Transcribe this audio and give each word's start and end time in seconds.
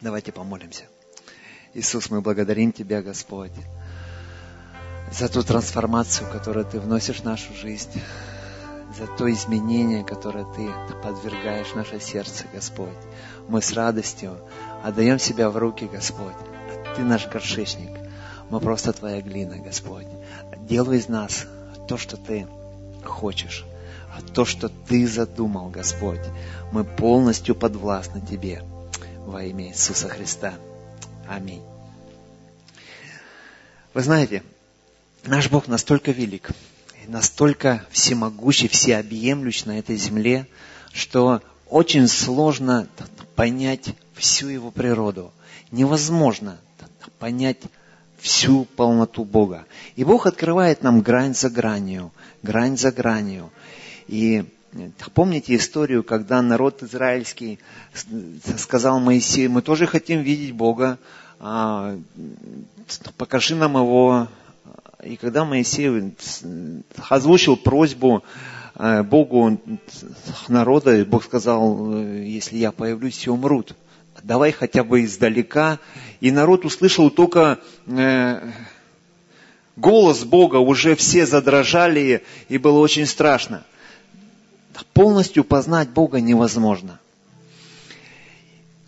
Давайте 0.00 0.30
помолимся. 0.30 0.84
Иисус, 1.74 2.08
мы 2.08 2.20
благодарим 2.20 2.70
Тебя, 2.72 3.02
Господь, 3.02 3.50
за 5.10 5.28
ту 5.28 5.42
трансформацию, 5.42 6.30
которую 6.30 6.64
Ты 6.64 6.78
вносишь 6.78 7.20
в 7.20 7.24
нашу 7.24 7.52
жизнь, 7.54 8.00
за 8.96 9.08
то 9.08 9.28
изменение, 9.28 10.04
которое 10.04 10.44
Ты 10.54 10.70
подвергаешь 11.02 11.74
наше 11.74 11.98
сердце, 11.98 12.44
Господь. 12.54 12.96
Мы 13.48 13.60
с 13.60 13.72
радостью 13.72 14.38
отдаем 14.84 15.18
себя 15.18 15.50
в 15.50 15.56
руки, 15.56 15.90
Господь. 15.92 16.36
Ты 16.94 17.02
наш 17.02 17.26
горшечник. 17.26 17.90
Мы 18.50 18.60
просто 18.60 18.92
Твоя 18.92 19.20
глина, 19.20 19.56
Господь. 19.56 20.06
Делай 20.68 20.98
из 20.98 21.08
нас 21.08 21.44
то, 21.88 21.96
что 21.96 22.16
Ты 22.16 22.46
хочешь, 23.04 23.64
а 24.16 24.22
то, 24.22 24.44
что 24.44 24.68
Ты 24.68 25.08
задумал, 25.08 25.70
Господь. 25.70 26.22
Мы 26.70 26.84
полностью 26.84 27.56
подвластны 27.56 28.20
Тебе 28.20 28.62
во 29.28 29.44
имя 29.44 29.68
Иисуса 29.68 30.08
Христа. 30.08 30.54
Аминь. 31.28 31.62
Вы 33.92 34.02
знаете, 34.02 34.42
наш 35.24 35.50
Бог 35.50 35.68
настолько 35.68 36.12
велик, 36.12 36.50
настолько 37.06 37.84
всемогущий, 37.90 38.68
всеобъемлющ 38.68 39.66
на 39.66 39.78
этой 39.78 39.96
земле, 39.96 40.46
что 40.92 41.42
очень 41.68 42.08
сложно 42.08 42.88
понять 43.36 43.94
всю 44.14 44.48
его 44.48 44.70
природу. 44.70 45.30
Невозможно 45.70 46.58
понять 47.18 47.60
всю 48.18 48.64
полноту 48.64 49.24
Бога. 49.24 49.66
И 49.94 50.04
Бог 50.04 50.26
открывает 50.26 50.82
нам 50.82 51.02
грань 51.02 51.34
за 51.34 51.50
гранью, 51.50 52.12
грань 52.42 52.78
за 52.78 52.92
гранью. 52.92 53.50
И 54.06 54.46
Помните 55.14 55.56
историю, 55.56 56.04
когда 56.04 56.42
народ 56.42 56.82
израильский 56.82 57.58
сказал 58.58 59.00
Моисею, 59.00 59.50
мы 59.50 59.62
тоже 59.62 59.86
хотим 59.86 60.20
видеть 60.20 60.52
Бога, 60.52 60.98
а, 61.40 61.96
покажи 63.16 63.54
нам 63.54 63.76
его. 63.76 64.28
И 65.02 65.16
когда 65.16 65.44
Моисей 65.44 66.12
озвучил 67.08 67.56
просьбу 67.56 68.24
э, 68.74 69.04
Богу 69.04 69.60
народа, 70.48 71.04
Бог 71.04 71.24
сказал, 71.24 72.02
если 72.02 72.56
я 72.56 72.72
появлюсь, 72.72 73.16
все 73.16 73.32
умрут. 73.32 73.76
Давай 74.24 74.50
хотя 74.50 74.82
бы 74.82 75.04
издалека. 75.04 75.78
И 76.20 76.32
народ 76.32 76.64
услышал 76.64 77.10
только 77.10 77.60
э, 77.86 78.50
голос 79.76 80.24
Бога, 80.24 80.56
уже 80.56 80.96
все 80.96 81.26
задрожали, 81.26 82.24
и 82.48 82.58
было 82.58 82.80
очень 82.80 83.06
страшно 83.06 83.62
полностью 84.86 85.44
познать 85.44 85.88
Бога 85.90 86.20
невозможно. 86.20 86.98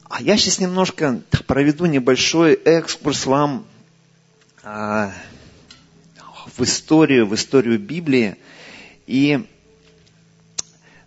А 0.04 0.20
я 0.22 0.36
сейчас 0.36 0.58
немножко 0.58 1.20
проведу 1.46 1.86
небольшой 1.86 2.54
экскурс 2.54 3.26
вам 3.26 3.64
а, 4.62 5.12
в 6.56 6.62
историю, 6.62 7.26
в 7.26 7.34
историю 7.34 7.78
Библии. 7.78 8.36
И 9.06 9.46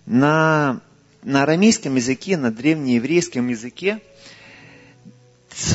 на, 0.06 0.80
на 1.22 1.44
арамейском 1.44 1.96
языке, 1.96 2.38
на 2.38 2.52
древнееврейском 2.52 3.48
языке 3.48 4.02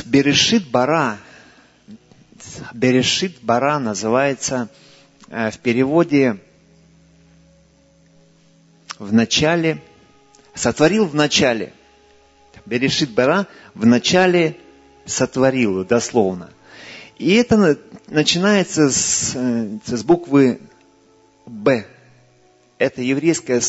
Берешит 0.05 0.67
Бара, 0.69 1.17
Берешит 2.73 3.37
Бара 3.41 3.79
называется 3.79 4.69
э, 5.29 5.51
в 5.51 5.59
переводе 5.59 6.39
в 8.99 9.13
начале, 9.13 9.81
сотворил 10.53 11.05
в 11.05 11.15
начале. 11.15 11.73
Берешит 12.65 13.11
Бара 13.11 13.47
в 13.73 13.85
начале 13.85 14.57
сотворил, 15.05 15.85
дословно. 15.85 16.49
И 17.17 17.33
это 17.33 17.77
начинается 18.07 18.89
с, 18.89 19.33
э, 19.35 19.77
с 19.85 20.03
буквы 20.03 20.59
Б. 21.45 21.85
Это 22.77 23.01
еврейская 23.01 23.61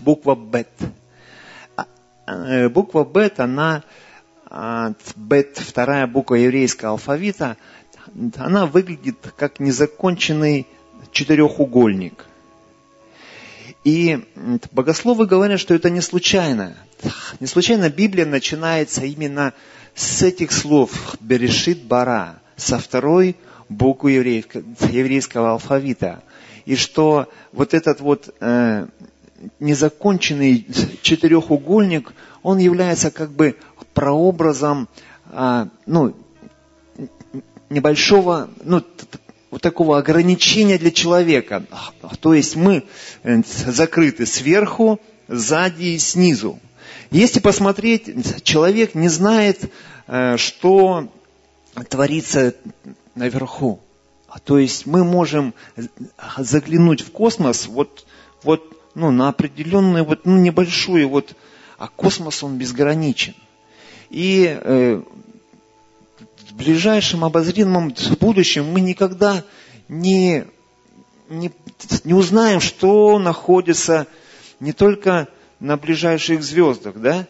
буква 0.00 0.34
Бет. 0.34 0.68
А, 1.76 1.86
э, 2.26 2.68
буква 2.68 3.04
Бет, 3.04 3.38
она, 3.40 3.84
а, 4.46 4.94
Бет, 5.14 5.58
вторая 5.58 6.06
буква 6.06 6.34
еврейского 6.34 6.92
алфавита, 6.92 7.56
она 8.36 8.66
выглядит 8.66 9.18
как 9.36 9.60
незаконченный 9.60 10.66
четырехугольник– 11.12 12.26
и 13.84 14.24
богословы 14.70 15.26
говорят, 15.26 15.58
что 15.58 15.74
это 15.74 15.90
не 15.90 16.00
случайно. 16.00 16.76
Не 17.40 17.46
случайно 17.46 17.90
Библия 17.90 18.26
начинается 18.26 19.04
именно 19.04 19.54
с 19.94 20.22
этих 20.22 20.52
слов 20.52 21.16
«берешит 21.20 21.82
бара», 21.82 22.40
со 22.56 22.78
второй 22.78 23.36
буквы 23.68 24.12
еврейского 24.12 25.52
алфавита. 25.52 26.22
И 26.64 26.76
что 26.76 27.28
вот 27.52 27.74
этот 27.74 28.00
вот 28.00 28.32
э, 28.40 28.86
незаконченный 29.58 30.66
четырехугольник, 31.02 32.12
он 32.42 32.58
является 32.58 33.10
как 33.10 33.32
бы 33.32 33.56
прообразом 33.94 34.88
э, 35.32 35.66
ну, 35.86 36.14
небольшого, 37.68 38.48
ну, 38.62 38.82
вот 39.52 39.60
такого 39.60 39.98
ограничения 39.98 40.78
для 40.78 40.90
человека. 40.90 41.64
То 42.20 42.32
есть 42.32 42.56
мы 42.56 42.84
э, 43.22 43.42
закрыты 43.44 44.24
сверху, 44.24 44.98
сзади 45.28 45.84
и 45.84 45.98
снизу. 45.98 46.58
Если 47.10 47.38
посмотреть, 47.38 48.42
человек 48.44 48.94
не 48.94 49.10
знает, 49.10 49.70
э, 50.06 50.38
что 50.38 51.12
творится 51.90 52.54
наверху. 53.14 53.78
А 54.26 54.38
То 54.38 54.58
есть 54.58 54.86
мы 54.86 55.04
можем 55.04 55.52
заглянуть 56.38 57.02
в 57.02 57.12
космос 57.12 57.66
вот, 57.66 58.06
вот 58.42 58.62
ну, 58.94 59.10
на 59.10 59.28
определенную, 59.28 60.06
вот, 60.06 60.24
ну, 60.24 60.38
небольшую, 60.38 61.10
вот, 61.10 61.36
а 61.76 61.88
космос 61.88 62.42
он 62.42 62.56
безграничен. 62.56 63.34
И 64.08 64.46
э, 64.48 65.02
в 66.52 66.56
ближайшем 66.56 67.24
обозримом 67.24 67.94
будущем 68.20 68.66
мы 68.66 68.82
никогда 68.82 69.42
не, 69.88 70.44
не, 71.30 71.50
не 72.04 72.12
узнаем, 72.12 72.60
что 72.60 73.18
находится 73.18 74.06
не 74.60 74.74
только 74.74 75.28
на 75.60 75.78
ближайших 75.78 76.42
звездах, 76.42 76.96
да, 76.96 77.26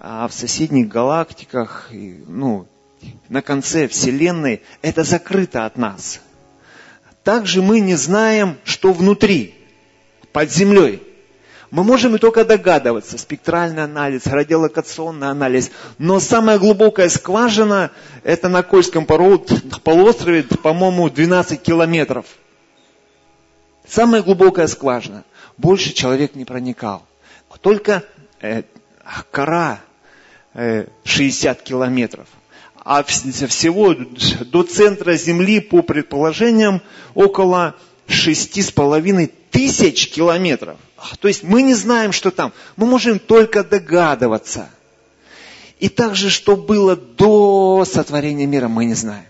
а 0.00 0.26
в 0.26 0.32
соседних 0.32 0.88
галактиках, 0.88 1.90
ну, 1.92 2.66
на 3.28 3.42
конце 3.42 3.88
Вселенной, 3.88 4.62
это 4.80 5.04
закрыто 5.04 5.66
от 5.66 5.76
нас. 5.76 6.20
Также 7.24 7.60
мы 7.60 7.80
не 7.80 7.96
знаем, 7.96 8.56
что 8.64 8.94
внутри, 8.94 9.54
под 10.32 10.50
землей. 10.50 11.02
Мы 11.72 11.84
можем 11.84 12.14
и 12.14 12.18
только 12.18 12.44
догадываться, 12.44 13.16
спектральный 13.16 13.84
анализ, 13.84 14.26
радиолокационный 14.26 15.30
анализ, 15.30 15.70
но 15.96 16.20
самая 16.20 16.58
глубокая 16.58 17.08
скважина, 17.08 17.90
это 18.24 18.50
на 18.50 18.62
Кольском 18.62 19.06
полуострове, 19.06 20.42
по-моему, 20.42 21.08
12 21.08 21.62
километров. 21.62 22.26
Самая 23.88 24.22
глубокая 24.22 24.66
скважина. 24.66 25.24
Больше 25.56 25.94
человек 25.94 26.34
не 26.34 26.44
проникал. 26.44 27.06
Только 27.62 28.04
э, 28.42 28.64
кора 29.30 29.80
э, 30.52 30.88
60 31.04 31.62
километров. 31.62 32.26
А 32.84 33.02
всего 33.02 33.94
до 33.94 34.62
центра 34.64 35.14
Земли, 35.14 35.60
по 35.60 35.80
предположениям, 35.80 36.82
около 37.14 37.76
шести 38.06 38.60
с 38.60 38.70
половиной 38.70 39.32
тысяч 39.50 40.10
километров. 40.10 40.76
То 41.20 41.28
есть 41.28 41.42
мы 41.42 41.62
не 41.62 41.74
знаем, 41.74 42.12
что 42.12 42.30
там. 42.30 42.52
Мы 42.76 42.86
можем 42.86 43.18
только 43.18 43.64
догадываться. 43.64 44.68
И 45.78 45.88
также, 45.88 46.30
что 46.30 46.56
было 46.56 46.94
до 46.94 47.84
сотворения 47.84 48.46
мира, 48.46 48.68
мы 48.68 48.84
не 48.84 48.94
знаем. 48.94 49.26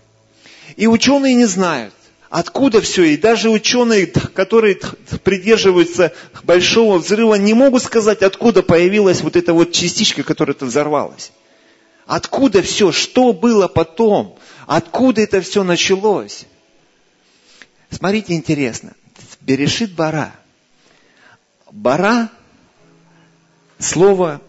И 0.75 0.85
ученые 0.85 1.33
не 1.33 1.45
знают, 1.45 1.93
откуда 2.29 2.79
все. 2.79 3.03
И 3.03 3.17
даже 3.17 3.49
ученые, 3.49 4.05
которые 4.05 4.79
придерживаются 5.23 6.13
большого 6.43 6.99
взрыва, 6.99 7.35
не 7.35 7.55
могут 7.55 7.81
сказать, 7.81 8.21
откуда 8.21 8.61
появилась 8.61 9.21
вот 9.21 9.35
эта 9.35 9.53
вот 9.53 9.71
частичка, 9.71 10.23
которая 10.23 10.53
то 10.53 10.65
взорвалась. 10.65 11.31
Откуда 12.05 12.61
все, 12.61 12.91
что 12.91 13.33
было 13.33 13.67
потом, 13.67 14.37
откуда 14.67 15.21
это 15.21 15.41
все 15.41 15.63
началось. 15.63 16.45
Смотрите, 17.89 18.33
интересно. 18.33 18.93
Берешит 19.41 19.93
бара– 19.93 20.35
Бара, 21.73 22.29
слово 23.79 24.41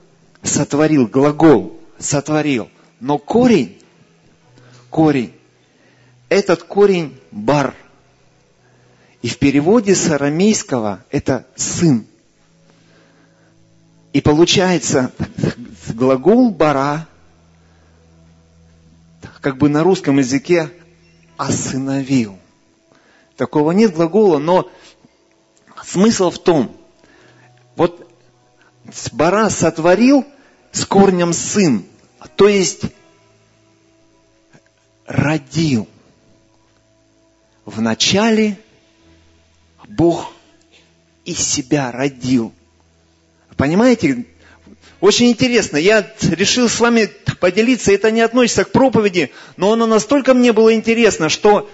сотворил, 0.42 1.06
глагол 1.06 1.80
сотворил. 1.98 2.68
Но 3.00 3.16
корень, 3.16 3.80
корень, 4.90 5.32
этот 6.28 6.64
корень 6.64 7.18
бар. 7.30 7.74
И 9.22 9.28
в 9.28 9.38
переводе 9.38 9.94
с 9.94 10.10
арамейского 10.10 11.02
это 11.10 11.46
сын. 11.56 12.06
И 14.12 14.20
получается 14.20 15.10
глагол 15.94 16.50
бара, 16.50 17.08
как 19.40 19.56
бы 19.56 19.70
на 19.70 19.82
русском 19.82 20.18
языке 20.18 20.70
осыновил. 21.38 22.38
Такого 23.38 23.72
нет 23.72 23.94
глагола, 23.94 24.36
но 24.38 24.70
смысл 25.82 26.28
в 26.28 26.38
том, 26.38 26.83
вот 27.76 28.08
Бара 29.12 29.48
сотворил 29.48 30.24
с 30.72 30.84
корнем 30.84 31.32
сын, 31.32 31.84
то 32.36 32.48
есть 32.48 32.82
родил. 35.06 35.88
Вначале 37.64 38.58
Бог 39.88 40.32
из 41.24 41.38
себя 41.38 41.90
родил. 41.90 42.52
Понимаете? 43.56 44.26
Очень 45.00 45.30
интересно. 45.30 45.76
Я 45.76 46.06
решил 46.22 46.68
с 46.68 46.80
вами 46.80 47.10
поделиться. 47.40 47.92
Это 47.92 48.10
не 48.10 48.20
относится 48.20 48.64
к 48.64 48.72
проповеди, 48.72 49.32
но 49.56 49.72
оно 49.72 49.86
настолько 49.86 50.34
мне 50.34 50.52
было 50.52 50.74
интересно, 50.74 51.28
что 51.28 51.70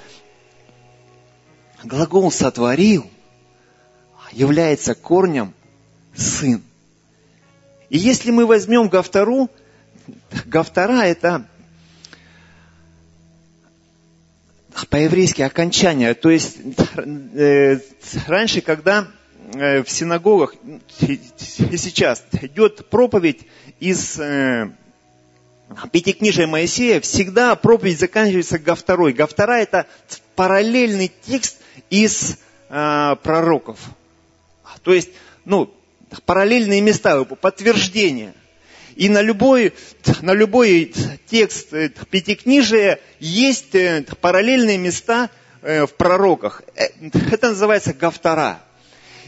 глагол 1.83 2.31
«сотворил» 2.31 3.11
является 4.33 4.95
корнем 4.95 5.55
«сын». 6.15 6.63
И 7.89 7.99
если 7.99 8.31
мы 8.31 8.47
возьмем 8.47 8.89
Гафтару, 8.89 9.51
Гафтара– 10.47 11.03
это 11.05 11.45
по-еврейски 14.89 15.43
окончание. 15.43 16.15
То 16.15 16.31
есть 16.31 16.59
э, 16.97 17.79
раньше, 18.27 18.61
когда 18.61 19.09
э, 19.55 19.83
в 19.83 19.91
синагогах 19.91 20.55
и 21.01 21.21
сейчас 21.77 22.25
идет 22.41 22.89
проповедь 22.89 23.47
из 23.79 24.19
э, 24.19 24.71
Пятикнижия 25.93 26.47
Моисея, 26.47 27.01
всегда 27.01 27.55
проповедь 27.55 28.01
заканчивается 28.01 28.59
Гафтарой. 28.59 29.13
Гафтара 29.13 29.61
это 29.61 29.87
параллельный 30.35 31.13
текст 31.27 31.61
из 31.91 32.39
э, 32.69 33.17
пророков. 33.23 33.79
То 34.83 34.93
есть, 34.93 35.11
ну, 35.45 35.73
параллельные 36.25 36.81
места, 36.81 37.25
подтверждения. 37.25 38.35
И 38.97 39.09
на 39.09 39.23
любой, 39.23 39.73
на 40.21 40.33
любой 40.33 40.93
текст 41.27 41.73
э, 41.73 41.89
Пятикнижия 42.11 43.01
есть 43.19 43.75
э, 43.75 44.05
параллельные 44.21 44.79
места 44.79 45.31
э, 45.63 45.87
в 45.87 45.95
пророках. 45.95 46.63
Это 46.75 47.49
называется 47.51 47.95
Гафтара. 47.95 48.61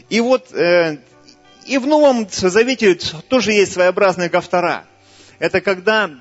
И 0.09 0.19
вот 0.19 0.51
и 0.53 1.77
в 1.77 1.87
Новом 1.87 2.27
Завете 2.29 2.95
тоже 3.29 3.53
есть 3.53 3.73
своеобразная 3.73 4.29
Гафтара. 4.29 4.85
Это 5.39 5.61
когда 5.61 6.11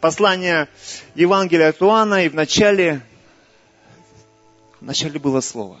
послание 0.00 0.68
Евангелия 1.16 1.70
от 1.70 1.82
Иоанна, 1.82 2.24
и 2.24 2.28
в 2.28 2.34
начале, 2.34 3.02
в 4.80 4.84
начале 4.84 5.18
было 5.18 5.40
Слово. 5.40 5.80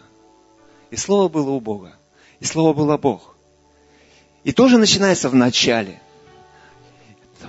И 0.90 0.96
Слово 0.96 1.28
было 1.28 1.50
у 1.50 1.60
Бога. 1.60 1.96
И 2.40 2.44
Слово 2.44 2.74
было 2.74 2.96
Бог. 2.96 3.35
И 4.46 4.52
тоже 4.52 4.78
начинается 4.78 5.28
в 5.28 5.34
начале. 5.34 6.00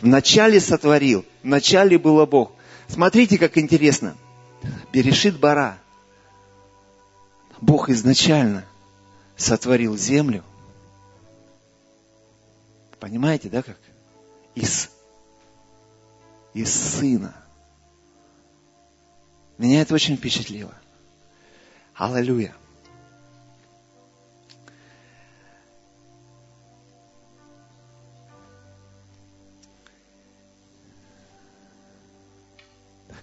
В 0.02 0.08
начале 0.08 0.60
сотворил, 0.60 1.26
в 1.44 1.46
начале 1.46 2.00
было 2.00 2.26
Бог. 2.26 2.54
Смотрите, 2.88 3.38
как 3.38 3.56
интересно. 3.60 4.18
Берешит 4.92 5.40
Бара. 5.40 5.78
Бог 7.62 7.90
изначально 7.90 8.66
сотворил 9.36 9.96
землю. 9.96 10.44
Понимаете, 13.00 13.50
да, 13.50 13.62
как? 13.62 13.78
Из, 14.56 14.90
из 16.56 16.74
сына. 16.74 17.36
Меня 19.60 19.84
это 19.84 19.94
очень 19.94 20.18
впечатлило. 20.18 20.74
Аллилуйя. 21.94 22.56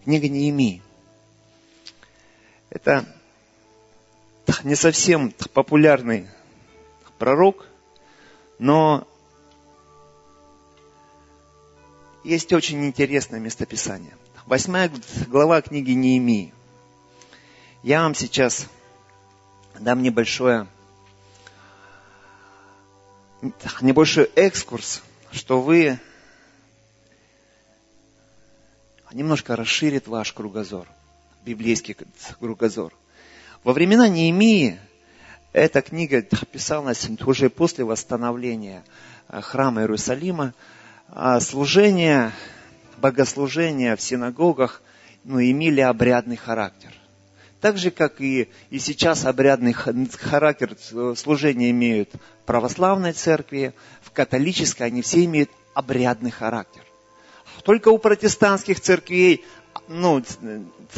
Книга 0.04 0.28
Неемии. 0.28 0.82
Это 2.68 3.06
не 4.62 4.74
совсем 4.74 5.32
популярный 5.54 6.28
пророк, 7.18 7.64
но 8.58 9.08
есть 12.22 12.52
очень 12.52 12.84
интересное 12.84 13.40
местописание. 13.40 14.14
Восьмая 14.44 14.92
глава 15.26 15.62
книги 15.62 15.92
Неемии. 15.92 16.52
Я 17.82 18.02
вам 18.02 18.14
сейчас 18.14 18.66
дам 19.80 20.02
небольшое, 20.02 20.66
небольшой 23.80 24.30
экскурс, 24.34 25.02
что 25.32 25.62
вы 25.62 25.98
немножко 29.14 29.56
расширит 29.56 30.08
ваш 30.08 30.32
кругозор, 30.32 30.86
библейский 31.46 31.96
кругозор. 32.38 32.92
Во 33.62 33.72
времена 33.72 34.08
Неемии 34.08 34.78
эта 35.52 35.80
книга 35.80 36.20
писалась 36.20 37.08
уже 37.24 37.48
после 37.48 37.84
восстановления 37.84 38.82
э, 39.28 39.40
храма 39.40 39.82
Иерусалима, 39.82 40.52
а 41.08 41.38
служение, 41.38 42.32
богослужения 42.98 43.94
в 43.94 44.02
синагогах 44.02 44.82
ну, 45.22 45.40
имели 45.40 45.80
обрядный 45.80 46.36
характер. 46.36 46.92
Так 47.60 47.78
же, 47.78 47.90
как 47.90 48.20
и, 48.20 48.48
и 48.68 48.78
сейчас 48.78 49.24
обрядный 49.24 49.72
характер 49.72 50.76
служения 51.16 51.70
имеют 51.70 52.10
в 52.12 52.46
православной 52.46 53.12
церкви, 53.12 53.72
в 54.02 54.10
католической, 54.10 54.82
они 54.82 55.00
все 55.00 55.24
имеют 55.24 55.50
обрядный 55.72 56.30
характер. 56.30 56.82
Только 57.64 57.88
у 57.88 57.98
протестантских 57.98 58.80
церквей 58.80 59.44
ну, 59.88 60.22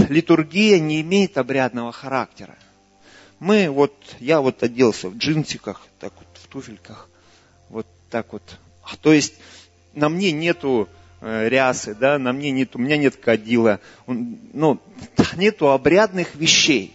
литургия 0.08 0.78
не 0.78 1.00
имеет 1.00 1.38
обрядного 1.38 1.92
характера. 1.92 2.56
Мы 3.38 3.70
вот, 3.70 3.94
я 4.18 4.40
вот 4.40 4.62
оделся 4.62 5.08
в 5.08 5.16
джинсиках, 5.16 5.80
так 6.00 6.12
вот 6.16 6.26
в 6.34 6.46
туфельках, 6.48 7.08
вот 7.68 7.86
так 8.10 8.32
вот. 8.32 8.58
А, 8.82 8.96
то 8.96 9.12
есть 9.12 9.34
на 9.94 10.08
мне 10.08 10.32
нету 10.32 10.88
э, 11.20 11.48
рясы, 11.48 11.94
да, 11.94 12.18
на 12.18 12.32
мне 12.32 12.50
нет, 12.50 12.74
у 12.74 12.78
меня 12.78 12.96
нет 12.96 13.16
кадила, 13.16 13.80
ну, 14.06 14.80
нету 15.36 15.70
обрядных 15.70 16.34
вещей. 16.34 16.92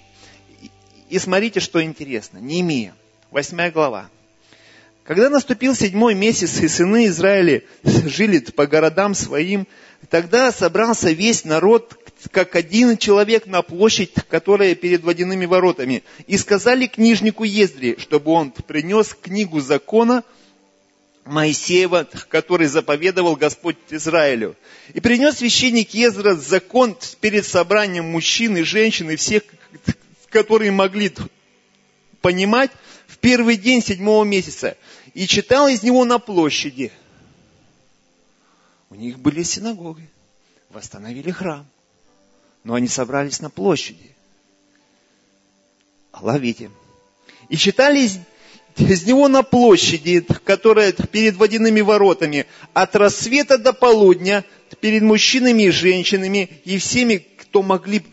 И 1.09 1.19
смотрите, 1.19 1.59
что 1.59 1.83
интересно. 1.83 2.39
Неемия, 2.39 2.95
восьмая 3.29 3.71
глава. 3.71 4.09
Когда 5.03 5.29
наступил 5.29 5.75
седьмой 5.75 6.13
месяц, 6.13 6.59
и 6.59 6.67
сыны 6.67 7.07
Израиля 7.07 7.63
жили 7.83 8.39
по 8.39 8.67
городам 8.67 9.15
своим, 9.15 9.67
тогда 10.09 10.51
собрался 10.51 11.11
весь 11.11 11.43
народ, 11.43 11.97
как 12.31 12.55
один 12.55 12.97
человек 12.97 13.47
на 13.47 13.63
площадь, 13.63 14.13
которая 14.29 14.75
перед 14.75 15.03
водяными 15.03 15.45
воротами. 15.45 16.03
И 16.27 16.37
сказали 16.37 16.85
книжнику 16.85 17.43
Ездри, 17.43 17.97
чтобы 17.99 18.31
он 18.31 18.51
принес 18.51 19.15
книгу 19.19 19.59
закона 19.59 20.23
Моисеева, 21.25 22.07
который 22.29 22.67
заповедовал 22.67 23.35
Господь 23.35 23.77
Израилю. 23.89 24.55
И 24.93 24.99
принес 24.99 25.37
священник 25.37 25.95
Ездра 25.95 26.35
закон 26.35 26.95
перед 27.19 27.45
собранием 27.45 28.05
мужчин 28.05 28.55
и 28.57 28.61
женщин 28.61 29.09
и 29.09 29.15
всех, 29.15 29.43
которые 30.29 30.71
могли 30.71 31.09
понимать, 32.21 32.71
в 33.07 33.17
первый 33.17 33.57
день 33.57 33.83
седьмого 33.83 34.23
месяца 34.23 34.77
и 35.13 35.27
читал 35.27 35.67
из 35.67 35.83
него 35.83 36.05
на 36.05 36.19
площади. 36.19 36.91
У 38.89 38.95
них 38.95 39.19
были 39.19 39.43
синагоги, 39.43 40.07
восстановили 40.69 41.31
храм, 41.31 41.65
но 42.63 42.75
они 42.75 42.87
собрались 42.87 43.39
на 43.41 43.49
площади. 43.49 44.15
Ловите. 46.19 46.69
И 47.49 47.57
читали 47.57 47.99
из, 47.99 48.19
из 48.77 49.05
него 49.05 49.27
на 49.27 49.43
площади, 49.43 50.21
которая 50.43 50.91
перед 50.91 51.35
водяными 51.35 51.81
воротами, 51.81 52.45
от 52.73 52.95
рассвета 52.95 53.57
до 53.57 53.73
полудня, 53.73 54.45
перед 54.79 55.01
мужчинами 55.01 55.63
и 55.63 55.71
женщинами, 55.71 56.49
и 56.63 56.77
всеми, 56.77 57.17
кто 57.37 57.61
могли 57.61 58.03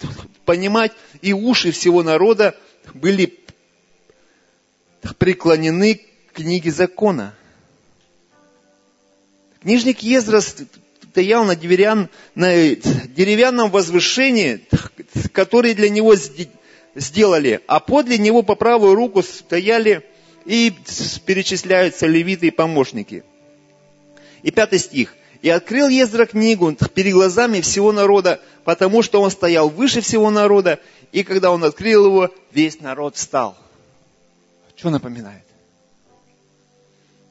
понимать, 0.45 0.93
и 1.23 1.33
уши 1.33 1.73
всего 1.73 2.03
народа 2.03 2.57
были 2.95 3.38
преклонены 5.17 6.01
книги 6.33 6.69
закона. 6.71 7.35
Книжник 9.61 10.01
Ездра 10.01 10.41
стоял 10.41 11.45
на, 11.45 11.57
деревян, 11.57 12.09
на 12.35 12.75
деревянном 12.75 13.71
возвышении, 13.71 14.61
которое 15.33 15.75
для 15.75 15.89
него 15.89 16.15
сделали, 16.95 17.61
а 17.67 17.81
подле 17.81 18.19
него 18.19 18.43
по 18.43 18.55
правую 18.55 18.95
руку 18.95 19.23
стояли 19.23 20.05
и 20.45 20.73
перечисляются 21.27 22.07
левиты 22.07 22.49
и 22.49 22.51
помощники. 22.51 23.25
И 24.43 24.51
пятый 24.51 24.79
стих. 24.79 25.15
И 25.43 25.51
открыл 25.51 25.89
Ездра 25.89 26.27
книгу 26.27 26.77
перед 26.95 27.13
глазами 27.13 27.61
всего 27.61 27.93
народа, 27.93 28.41
потому 28.65 29.03
что 29.03 29.21
он 29.21 29.31
стоял 29.31 29.69
выше 29.69 30.01
всего 30.01 30.31
народа, 30.31 30.81
и 31.13 31.23
когда 31.23 31.51
он 31.51 31.63
открыл 31.65 32.07
его, 32.07 32.31
весь 32.53 32.81
народ 32.81 33.17
встал. 33.17 33.57
Что 34.79 34.91
напоминает? 34.91 35.43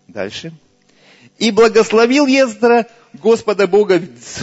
Дальше. 0.08 0.52
И 1.38 1.52
благословил 1.52 2.28
Ездра 2.28 2.88
Господа 3.14 3.68
Бога 3.68 4.02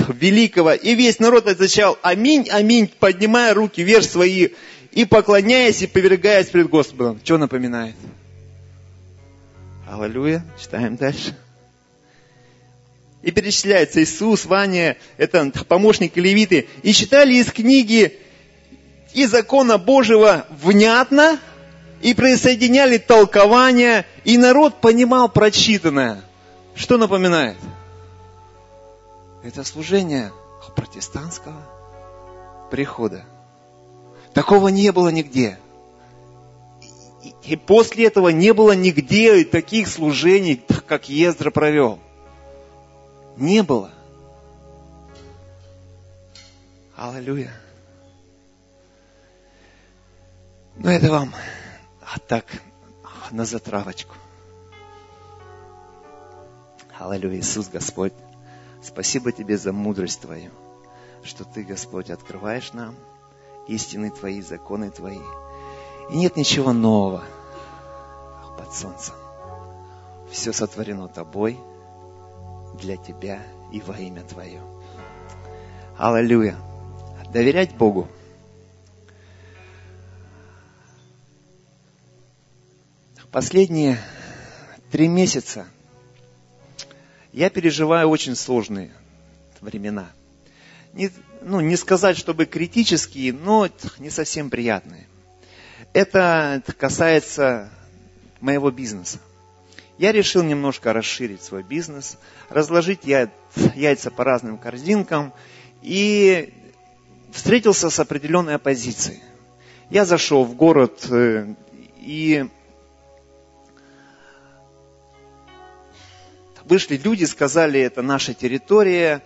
Великого, 0.08 0.72
и 0.72 0.94
весь 0.94 1.18
народ 1.18 1.46
отвечал 1.46 1.98
Аминь, 2.00 2.48
Аминь, 2.48 2.88
поднимая 2.88 3.52
руки 3.52 3.82
вверх 3.82 4.04
свои, 4.04 4.48
и 4.92 5.04
поклоняясь 5.04 5.82
и 5.82 5.86
повергаясь 5.86 6.46
пред 6.46 6.70
Господом. 6.70 7.20
Что 7.22 7.36
напоминает? 7.36 7.94
Аллилуйя. 9.86 10.42
Читаем 10.58 10.96
дальше. 10.96 11.36
И 13.22 13.30
перечисляется 13.32 14.02
Иисус, 14.02 14.46
Ваня, 14.46 14.96
это 15.18 15.50
помощник 15.68 16.16
левиты. 16.16 16.68
И 16.82 16.92
читали 16.94 17.34
из 17.34 17.52
книги 17.52 18.18
и 19.12 19.26
закона 19.26 19.76
Божьего 19.78 20.46
внятно, 20.62 21.38
и 22.04 22.12
присоединяли 22.12 22.98
толкования, 22.98 24.04
и 24.24 24.36
народ 24.36 24.78
понимал 24.82 25.30
прочитанное. 25.30 26.20
Что 26.74 26.98
напоминает? 26.98 27.56
Это 29.42 29.64
служение 29.64 30.30
протестантского 30.76 31.62
прихода. 32.70 33.24
Такого 34.34 34.68
не 34.68 34.92
было 34.92 35.08
нигде. 35.08 35.58
И 37.42 37.56
после 37.56 38.08
этого 38.08 38.28
не 38.28 38.52
было 38.52 38.72
нигде 38.72 39.42
таких 39.46 39.88
служений, 39.88 40.62
как 40.86 41.08
Ездра 41.08 41.50
провел. 41.50 41.98
Не 43.38 43.62
было. 43.62 43.90
Аллилуйя. 46.98 47.54
Но 50.76 50.90
это 50.90 51.10
вам 51.10 51.34
а 52.14 52.18
так 52.20 52.44
на 53.32 53.44
затравочку. 53.44 54.14
Аллилуйя, 56.96 57.40
Иисус 57.40 57.68
Господь. 57.68 58.12
Спасибо 58.82 59.32
Тебе 59.32 59.58
за 59.58 59.72
мудрость 59.72 60.20
Твою, 60.20 60.52
что 61.24 61.44
Ты, 61.44 61.64
Господь, 61.64 62.10
открываешь 62.10 62.72
нам 62.72 62.94
истины 63.66 64.10
Твои, 64.10 64.42
законы 64.42 64.90
Твои. 64.90 65.18
И 66.10 66.16
нет 66.16 66.36
ничего 66.36 66.72
нового 66.72 67.24
под 68.58 68.72
солнцем. 68.72 69.14
Все 70.30 70.52
сотворено 70.52 71.08
Тобой, 71.08 71.58
для 72.80 72.96
Тебя 72.96 73.42
и 73.72 73.80
во 73.80 73.98
имя 73.98 74.22
Твое. 74.22 74.62
Аллилуйя. 75.98 76.56
Доверять 77.32 77.74
Богу. 77.76 78.06
Последние 83.34 83.98
три 84.92 85.08
месяца 85.08 85.66
я 87.32 87.50
переживаю 87.50 88.08
очень 88.08 88.36
сложные 88.36 88.92
времена. 89.60 90.06
Не, 90.92 91.10
ну, 91.42 91.58
не 91.58 91.74
сказать, 91.74 92.16
чтобы 92.16 92.46
критические, 92.46 93.32
но 93.32 93.68
не 93.98 94.10
совсем 94.10 94.50
приятные. 94.50 95.08
Это 95.92 96.62
касается 96.78 97.70
моего 98.40 98.70
бизнеса. 98.70 99.18
Я 99.98 100.12
решил 100.12 100.44
немножко 100.44 100.92
расширить 100.92 101.42
свой 101.42 101.64
бизнес, 101.64 102.18
разложить 102.50 103.00
яйца 103.04 104.12
по 104.12 104.22
разным 104.22 104.58
корзинкам 104.58 105.32
и 105.82 106.54
встретился 107.32 107.90
с 107.90 107.98
определенной 107.98 108.54
оппозицией. 108.54 109.18
Я 109.90 110.04
зашел 110.04 110.44
в 110.44 110.54
город 110.54 111.08
э, 111.10 111.52
и 111.98 112.48
вышли 116.64 116.96
люди, 116.96 117.24
сказали, 117.24 117.80
это 117.80 118.02
наша 118.02 118.34
территория, 118.34 119.22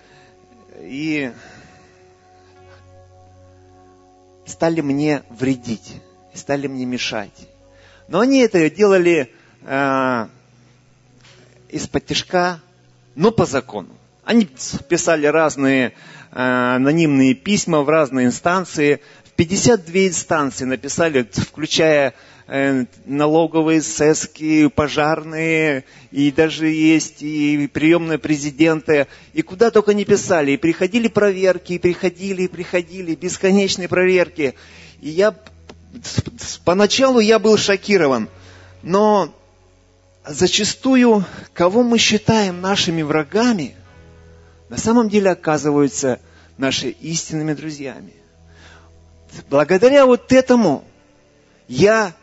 и 0.81 1.33
стали 4.47 4.81
мне 4.81 5.23
вредить, 5.31 5.97
стали 6.35 6.67
мне 6.67 6.85
мешать. 6.85 7.49
Но 8.09 8.21
они 8.21 8.41
это 8.41 8.69
делали 8.71 9.33
э, 9.63 10.27
из-под 11.69 12.07
тяжка, 12.07 12.61
но 13.15 13.31
по 13.31 13.45
закону. 13.45 13.91
Они 14.25 14.49
писали 14.89 15.27
разные 15.27 15.89
э, 15.89 15.93
анонимные 16.33 17.35
письма 17.35 17.83
в 17.83 17.89
разные 17.89 18.27
инстанции. 18.27 19.01
В 19.25 19.33
52 19.33 20.09
инстанции 20.09 20.65
написали, 20.65 21.23
включая 21.23 22.15
налоговые 23.05 23.83
сески, 23.83 24.69
пожарные, 24.69 25.85
и 26.11 26.31
даже 26.33 26.69
есть 26.69 27.23
и 27.23 27.67
приемные 27.67 28.19
президенты, 28.19 29.07
и 29.35 29.43
куда 29.43 29.71
только 29.71 29.93
не 29.93 30.07
писали. 30.07 30.53
И 30.53 30.57
приходили 30.57 31.09
проверки, 31.09 31.75
и 31.75 31.79
приходили, 31.79 32.43
и 32.43 32.49
приходили, 32.49 33.15
бесконечные 33.15 33.89
проверки. 33.89 34.55
И 35.03 35.11
я, 35.11 35.35
поначалу 36.65 37.21
я 37.21 37.39
был 37.39 37.59
шокирован, 37.59 38.31
но 38.83 39.35
зачастую, 40.27 41.27
кого 41.53 41.83
мы 41.83 41.99
считаем 41.99 42.63
нашими 42.63 43.03
врагами, 43.03 43.75
на 44.71 44.79
самом 44.79 45.11
деле 45.11 45.31
оказываются 45.31 46.19
нашими 46.57 46.91
истинными 46.91 47.53
друзьями. 47.53 48.15
Благодаря 49.51 50.07
вот 50.07 50.33
этому 50.33 50.85
я 51.69 52.15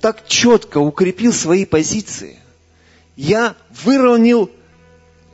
так 0.00 0.26
четко 0.26 0.78
укрепил 0.78 1.32
свои 1.32 1.64
позиции. 1.64 2.38
Я 3.16 3.54
выровнял 3.84 4.50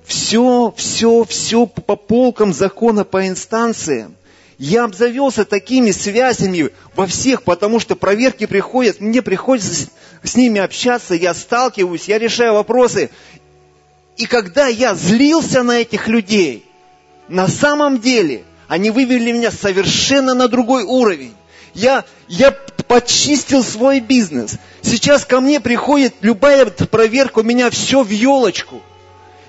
все, 0.05 0.75
все, 0.77 1.25
все 1.25 1.67
по 1.67 1.97
полкам 1.97 2.53
закона, 2.53 3.05
по 3.05 3.29
инстанциям. 3.29 4.17
Я 4.59 4.85
обзавелся 4.85 5.45
такими 5.45 5.91
связями 5.91 6.71
во 6.95 7.07
всех, 7.07 7.45
потому 7.45 7.81
что 7.81 7.97
проверки 7.97 8.45
приходят, 8.45 9.01
мне 9.01 9.23
приходится 9.23 9.89
с, 10.23 10.37
ними 10.37 10.61
общаться, 10.61 11.15
я 11.15 11.33
сталкиваюсь, 11.33 12.09
я 12.09 12.19
решаю 12.19 12.55
вопросы. 12.55 13.09
И 14.19 14.27
когда 14.27 14.67
я 14.67 14.95
злился 14.95 15.63
на 15.63 15.81
этих 15.81 16.09
людей, 16.09 16.67
на 17.29 17.49
самом 17.49 18.01
деле 18.01 18.45
они 18.69 18.91
вывели 18.91 19.33
меня 19.33 19.51
совершенно 19.51 20.35
на 20.35 20.47
другой 20.47 20.83
уровень. 20.83 21.35
Я, 21.73 22.05
я 22.29 22.55
почистил 22.91 23.63
свой 23.63 24.01
бизнес. 24.01 24.59
Сейчас 24.83 25.25
ко 25.25 25.41
мне 25.41 25.61
приходит 25.61 26.15
любая 26.21 26.67
проверка, 26.67 27.39
у 27.39 27.43
меня 27.43 27.71
все 27.71 28.03
в 28.03 28.11
елочку. 28.11 28.83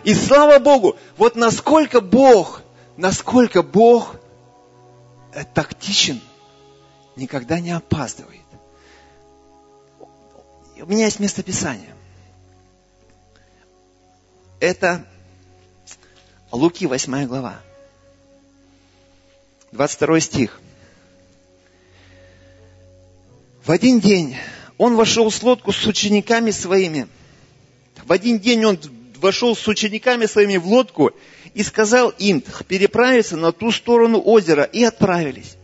И 0.03 0.13
слава 0.13 0.59
Богу, 0.59 0.95
вот 1.17 1.35
насколько 1.35 2.01
Бог, 2.01 2.61
насколько 2.97 3.63
Бог 3.63 4.15
Э, 5.33 5.45
тактичен, 5.45 6.19
никогда 7.15 7.59
не 7.59 7.71
опаздывает. 7.71 8.41
У 9.99 10.85
меня 10.85 11.05
есть 11.05 11.19
местописание. 11.19 11.95
Это 14.59 15.05
Луки, 16.51 16.85
8 16.85 17.27
глава. 17.27 17.61
22 19.71 20.19
стих. 20.19 20.60
В 23.63 23.69
один 23.69 23.99
день 23.99 24.35
он 24.77 24.95
вошел 24.95 25.29
в 25.29 25.43
лодку 25.43 25.71
с 25.71 25.85
учениками 25.85 26.49
своими. 26.49 27.07
В 28.03 28.11
один 28.11 28.39
день 28.39 28.65
он 28.65 28.79
вошел 29.17 29.55
с 29.55 29.67
учениками 29.67 30.25
своими 30.25 30.57
в 30.57 30.65
лодку 30.65 31.11
и 31.53 31.61
сказал 31.61 32.09
им 32.09 32.43
переправиться 32.67 33.37
на 33.37 33.51
ту 33.51 33.71
сторону 33.71 34.19
озера, 34.19 34.63
и 34.63 34.83
отправились. 34.83 35.57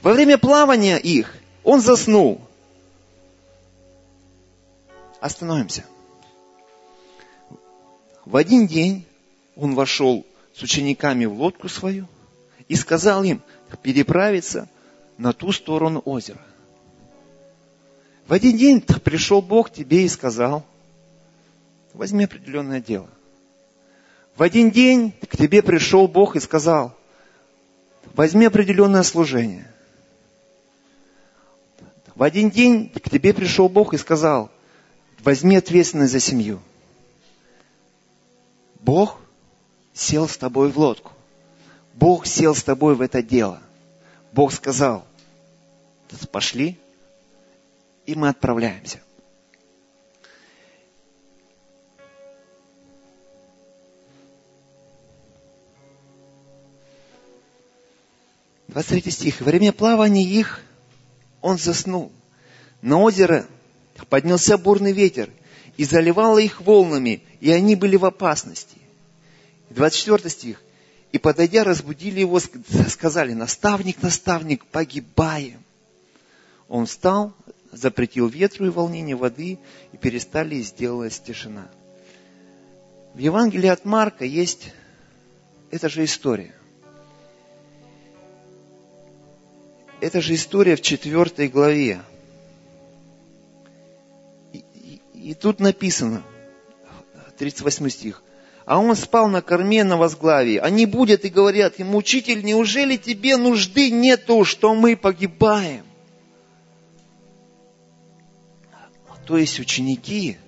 Во 0.00 0.14
время 0.14 0.38
плавания 0.38 0.96
их 0.96 1.34
он 1.62 1.82
заснул. 1.82 2.40
Остановимся. 5.20 5.84
В 8.24 8.36
один 8.36 8.66
день 8.66 9.04
он 9.54 9.74
вошел 9.74 10.24
с 10.54 10.62
учениками 10.62 11.26
в 11.26 11.34
лодку 11.34 11.68
свою 11.68 12.08
и 12.68 12.74
сказал 12.74 13.22
им 13.22 13.42
переправиться 13.82 14.66
на 15.18 15.34
ту 15.34 15.52
сторону 15.52 16.00
озера. 16.06 16.40
В 18.26 18.32
один 18.32 18.56
день 18.56 18.80
пришел 18.80 19.42
Бог 19.42 19.70
тебе 19.70 20.04
и 20.04 20.08
сказал, 20.08 20.64
возьми 21.92 22.24
определенное 22.24 22.80
дело– 22.80 23.08
в 24.36 24.42
один 24.42 24.70
день 24.70 25.12
к 25.28 25.36
тебе 25.36 25.62
пришел 25.62 26.08
Бог 26.08 26.34
и 26.34 26.40
сказал, 26.40 26.92
возьми 28.14 28.46
определенное 28.46 29.04
служение. 29.04 29.70
В 32.16 32.22
один 32.22 32.50
день 32.50 32.88
к 32.90 33.10
тебе 33.10 33.32
пришел 33.32 33.68
Бог 33.68 33.94
и 33.94 33.98
сказал, 33.98 34.50
возьми 35.20 35.56
ответственность 35.56 36.12
за 36.12 36.20
семью. 36.20 36.60
Бог 38.80 39.20
сел 39.92 40.28
с 40.28 40.36
тобой 40.36 40.70
в 40.70 40.78
лодку. 40.78 41.12
Бог 41.94 42.26
сел 42.26 42.56
с 42.56 42.62
тобой 42.62 42.96
в 42.96 43.00
это 43.00 43.22
дело. 43.22 43.60
Бог 44.32 44.52
сказал, 44.52 45.06
пошли, 46.32 46.76
и 48.06 48.14
мы 48.14 48.28
отправляемся. 48.28 49.00
23 58.74 59.10
стих. 59.12 59.40
Во 59.40 59.46
время 59.46 59.72
плавания 59.72 60.24
их 60.24 60.60
он 61.40 61.58
заснул. 61.58 62.10
На 62.82 62.98
озеро 62.98 63.46
поднялся 64.08 64.58
бурный 64.58 64.92
ветер 64.92 65.30
и 65.76 65.84
заливало 65.84 66.38
их 66.38 66.60
волнами, 66.60 67.22
и 67.40 67.52
они 67.52 67.76
были 67.76 67.94
в 67.94 68.04
опасности. 68.04 68.78
24 69.70 70.28
стих. 70.28 70.62
И 71.12 71.18
подойдя, 71.18 71.62
разбудили 71.62 72.20
его, 72.20 72.40
сказали, 72.88 73.32
наставник, 73.32 74.02
наставник, 74.02 74.66
погибаем. 74.66 75.62
Он 76.68 76.86
встал, 76.86 77.32
запретил 77.76 78.28
ветру 78.28 78.66
и 78.66 78.70
волнение 78.70 79.16
воды, 79.16 79.58
и 79.92 79.96
перестали, 79.96 80.56
и 80.56 80.62
сделалась 80.62 81.18
тишина. 81.18 81.68
В 83.14 83.18
Евангелии 83.18 83.68
от 83.68 83.84
Марка 83.84 84.24
есть 84.24 84.72
эта 85.70 85.88
же 85.88 86.04
история. 86.04 86.54
Это 90.00 90.20
же 90.20 90.34
история 90.34 90.76
в 90.76 90.82
четвертой 90.82 91.48
главе. 91.48 92.02
И, 94.52 94.64
и, 94.74 95.00
и 95.30 95.34
тут 95.34 95.60
написано, 95.60 96.22
38 97.38 97.88
стих. 97.88 98.22
А 98.66 98.78
он 98.78 98.96
спал 98.96 99.28
на 99.28 99.42
корме 99.42 99.84
на 99.84 99.96
возглавии. 99.96 100.56
Они 100.56 100.86
будут 100.86 101.24
и 101.24 101.28
говорят 101.28 101.78
ему, 101.78 101.98
учитель, 101.98 102.42
неужели 102.42 102.96
тебе 102.96 103.36
нужды 103.36 103.90
нету, 103.90 104.44
что 104.44 104.74
мы 104.74 104.96
погибаем? 104.96 105.84
То 109.26 109.38
есть 109.38 109.58
ученики, 109.58 110.38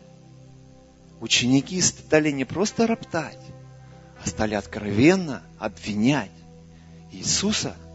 ученики 1.21 1.80
стали 1.80 2.30
не 2.30 2.45
просто 2.45 2.87
роптать, 2.87 3.38
а 4.23 4.28
стали 4.28 4.54
откровенно 4.54 5.42
обвинять 5.59 6.30
Иисуса– 7.12 7.76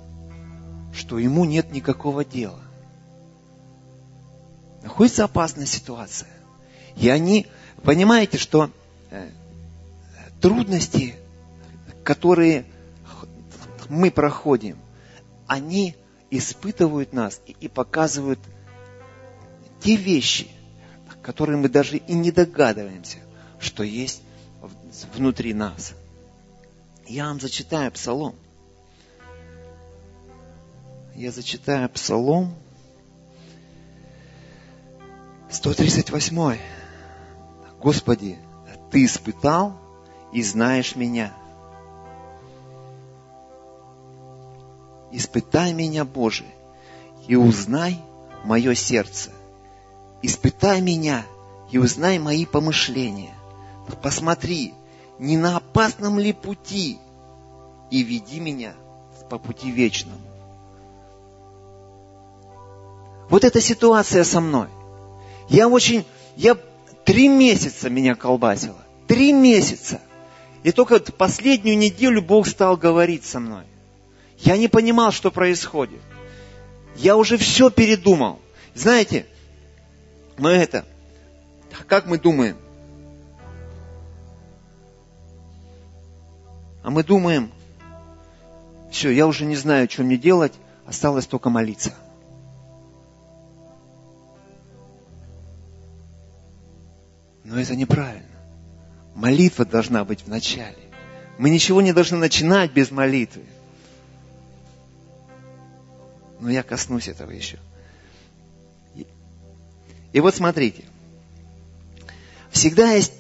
что 0.94 1.20
ему 1.20 1.46
нет 1.46 1.72
никакого 1.72 2.26
дела. 2.26 2.60
Находится 4.84 5.24
опасная 5.24 5.66
ситуация. 5.66 6.30
И 6.96 7.10
они, 7.10 7.48
понимаете, 7.84 8.38
что 8.38 8.72
э, 9.10 9.30
трудности, 10.42 11.16
которые 12.04 12.66
мы 13.90 14.12
проходим, 14.12 14.78
они 15.48 15.96
испытывают 16.30 17.14
нас 17.14 17.42
и, 17.46 17.56
и 17.60 17.68
показывают 17.68 18.40
те 19.82 19.96
вещи, 19.96 20.48
которые 21.22 21.58
мы 21.58 21.70
даже 21.70 21.98
и 21.98 22.14
не 22.14 22.32
догадываемся, 22.32 23.18
что 23.60 23.84
есть 23.84 24.22
внутри 25.16 25.54
нас. 25.54 25.94
Я 27.08 27.28
вам 27.28 27.40
зачитаю 27.40 27.92
псалом 27.92 28.36
я 31.16 31.32
зачитаю 31.32 31.90
Псалом 31.90 32.56
138. 35.50 36.58
Господи, 37.80 38.38
Ты 38.92 39.06
испытал 39.06 39.78
и 40.34 40.42
знаешь 40.42 40.96
меня. 40.96 41.34
Испытай 45.12 45.74
меня, 45.74 46.06
Боже, 46.06 46.46
и 47.28 47.36
узнай 47.36 48.00
мое 48.44 48.74
сердце. 48.74 49.32
Испытай 50.22 50.82
меня 50.82 51.26
и 51.72 51.78
узнай 51.78 52.20
мои 52.20 52.46
помышления. 52.46 53.34
Посмотри, 54.02 54.74
не 55.20 55.38
на 55.38 55.58
опасном 55.58 56.20
ли 56.20 56.34
пути, 56.34 56.98
и 57.90 58.04
веди 58.04 58.40
меня 58.40 58.74
по 59.30 59.38
пути 59.38 59.72
вечному. 59.72 60.20
Вот 63.30 63.46
эта 63.46 63.62
ситуация 63.62 64.26
со 64.26 64.42
мной. 64.42 64.68
Я 65.48 65.70
очень, 65.70 66.06
я 66.36 66.58
три 67.06 67.30
месяца 67.30 67.90
меня 67.90 68.16
колбасило. 68.16 68.78
Три 69.08 69.32
месяца. 69.32 70.02
И 70.64 70.72
только 70.72 71.00
последнюю 71.00 71.78
неделю 71.78 72.22
Бог 72.22 72.48
стал 72.48 72.76
говорить 72.76 73.26
со 73.26 73.40
мной. 73.40 73.64
Я 74.40 74.58
не 74.58 74.68
понимал, 74.68 75.12
что 75.12 75.32
происходит. 75.32 76.02
Я 76.96 77.16
уже 77.16 77.38
все 77.38 77.70
передумал. 77.70 78.40
Знаете, 78.76 79.26
мы 80.42 80.50
это, 80.50 80.86
как 81.88 82.08
мы 82.08 82.18
думаем? 82.18 82.58
А 86.82 86.90
мы 86.90 87.04
думаем, 87.04 87.52
все, 88.90 89.12
я 89.12 89.28
уже 89.28 89.46
не 89.46 89.56
знаю, 89.56 89.88
что 89.88 90.02
мне 90.02 90.18
делать, 90.18 90.54
осталось 90.88 91.28
только 91.28 91.52
молиться. 91.52 91.94
Но 97.44 97.60
это 97.60 97.76
неправильно. 97.76 98.26
Молитва 99.14 99.64
должна 99.64 100.04
быть 100.06 100.22
в 100.22 100.28
начале. 100.28 100.90
Мы 101.38 101.52
ничего 101.52 101.82
не 101.82 101.94
должны 101.94 102.18
начинать 102.18 102.72
без 102.72 102.90
молитвы. 102.90 103.44
Но 106.40 106.50
я 106.50 106.64
коснусь 106.64 107.08
этого 107.08 107.30
еще. 107.30 107.60
И, 110.14 110.20
вот 110.20 110.36
смотрите. 110.36 110.84
Всегда 112.52 112.92
есть 112.92 113.14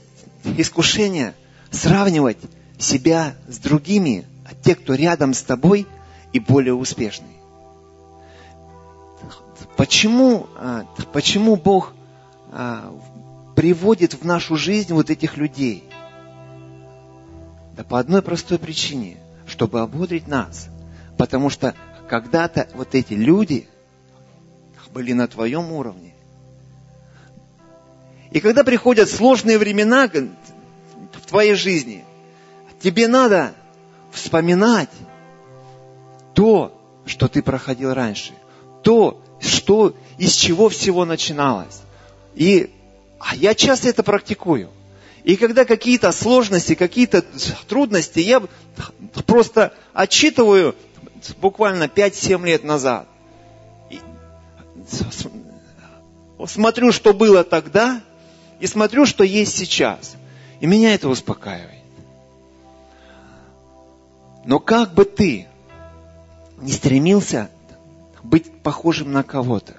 искушение 0.44 1.34
сравнивать 1.70 2.38
себя 2.78 3.36
с 3.48 3.58
другими, 3.60 4.26
а 4.46 4.54
те, 4.54 4.76
кто 4.76 4.96
рядом 4.96 5.34
с 5.34 5.42
тобой 5.42 5.88
и 6.34 6.40
более 6.40 6.74
успешный. 6.74 7.28
Почему, 9.78 10.48
а, 10.58 10.86
почему 11.14 11.56
Бог 11.56 11.94
а, 12.52 12.94
приводит 13.56 14.14
в 14.14 14.26
нашу 14.26 14.58
жизнь 14.58 14.94
вот 14.94 15.10
этих 15.10 15.38
людей? 15.38 15.84
Да 17.76 17.84
по 17.84 18.00
одной 18.00 18.22
простой 18.22 18.60
причине, 18.60 19.18
чтобы 19.48 19.80
ободрить 19.80 20.28
нас. 20.28 20.68
Потому 21.18 21.50
что 21.50 21.74
когда-то 22.10 22.68
вот 22.74 22.96
эти 22.96 23.14
люди 23.14 23.68
были 24.94 25.14
на 25.14 25.28
твоем 25.28 25.72
уровне. 25.72 26.14
И 28.32 28.40
когда 28.40 28.64
приходят 28.64 29.10
сложные 29.10 29.58
времена 29.58 30.08
в 30.08 31.26
твоей 31.28 31.54
жизни, 31.54 32.06
тебе 32.80 33.08
надо 33.08 33.54
вспоминать 34.12 34.90
то, 36.34 36.78
что 37.06 37.28
ты 37.28 37.44
проходил 37.44 37.94
раньше, 37.94 38.34
то, 38.84 39.22
что, 39.40 39.96
из 40.18 40.34
чего 40.34 40.70
всего 40.70 41.06
начиналось. 41.06 41.82
И 42.36 42.72
а 43.20 43.36
я 43.36 43.54
часто 43.54 43.90
это 43.90 44.02
практикую. 44.02 44.70
И 45.24 45.36
когда 45.36 45.66
какие-то 45.66 46.12
сложности, 46.12 46.74
какие-то 46.74 47.24
трудности, 47.68 48.20
я 48.20 48.42
просто 49.28 49.74
отчитываю 49.94 50.76
буквально 51.40 51.84
5-7 51.84 52.46
лет 52.46 52.64
назад. 52.64 53.08
И 53.92 54.00
смотрю, 56.48 56.92
что 56.92 57.14
было 57.14 57.44
тогда, 57.44 58.02
и 58.62 58.68
смотрю, 58.68 59.06
что 59.06 59.26
есть 59.26 59.58
сейчас. 59.58 60.16
И 60.62 60.66
меня 60.66 60.94
это 60.94 61.10
успокаивает. 61.10 61.82
Но 64.46 64.60
как 64.60 64.94
бы 64.94 65.04
ты 65.04 65.48
не 66.60 66.72
стремился 66.72 67.50
быть 68.24 68.52
похожим 68.62 69.12
на 69.12 69.24
кого-то, 69.24 69.76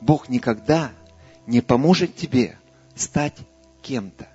Бог 0.00 0.28
никогда 0.28 0.90
не 1.46 1.60
поможет 1.60 2.16
тебе– 2.16 2.56
стать 2.94 3.34
кем-то. 3.82 4.26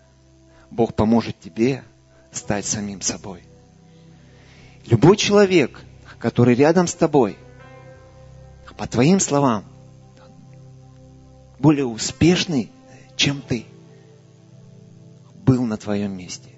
Бог 0.70 0.94
поможет 0.94 1.40
тебе 1.40 1.84
стать 2.32 2.66
самим 2.66 3.02
собой. 3.02 3.44
Любой 4.86 5.18
человек, 5.18 5.82
который 6.20 6.56
рядом 6.56 6.88
с 6.88 6.94
тобой, 6.94 7.38
по 8.78 8.88
твоим 8.88 9.20
словам, 9.20 9.66
более 11.58 11.86
успешный, 11.86 12.72
чем 13.16 13.42
ты, 13.42 13.66
был 15.50 15.66
на 15.66 15.78
твоем 15.78 16.16
месте. 16.16 16.50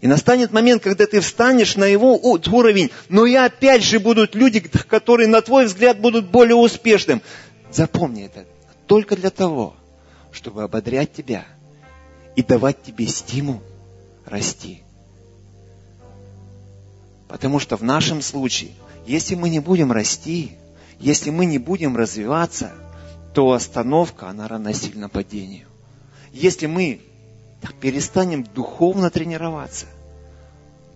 И 0.00 0.06
настанет 0.06 0.50
момент, 0.50 0.82
когда 0.82 1.06
ты 1.06 1.20
встанешь 1.20 1.76
на 1.76 1.84
его 1.84 2.16
уровень, 2.16 2.90
но 3.10 3.26
и 3.26 3.34
опять 3.34 3.82
же 3.82 4.00
будут 4.00 4.34
люди, 4.34 4.60
которые, 4.60 5.28
на 5.28 5.42
твой 5.42 5.66
взгляд, 5.66 6.00
будут 6.00 6.30
более 6.30 6.56
успешным. 6.56 7.20
Запомни 7.70 8.24
это. 8.24 8.46
Только 8.86 9.14
для 9.14 9.28
того, 9.28 9.74
чтобы 10.32 10.62
ободрять 10.62 11.12
тебя 11.12 11.44
и 12.34 12.42
давать 12.42 12.82
тебе 12.82 13.06
стимул 13.06 13.60
расти. 14.24 14.82
Потому 17.28 17.58
что 17.58 17.76
в 17.76 17.82
нашем 17.82 18.22
случае, 18.22 18.72
если 19.06 19.34
мы 19.34 19.50
не 19.50 19.60
будем 19.60 19.92
расти, 19.92 20.52
если 20.98 21.28
мы 21.28 21.44
не 21.44 21.58
будем 21.58 21.94
развиваться, 21.94 22.72
то 23.34 23.52
остановка, 23.52 24.28
она 24.28 24.48
равносильна 24.48 25.10
падению. 25.10 25.66
Если 26.32 26.66
мы 26.66 27.00
перестанем 27.72 28.44
духовно 28.44 29.10
тренироваться, 29.10 29.86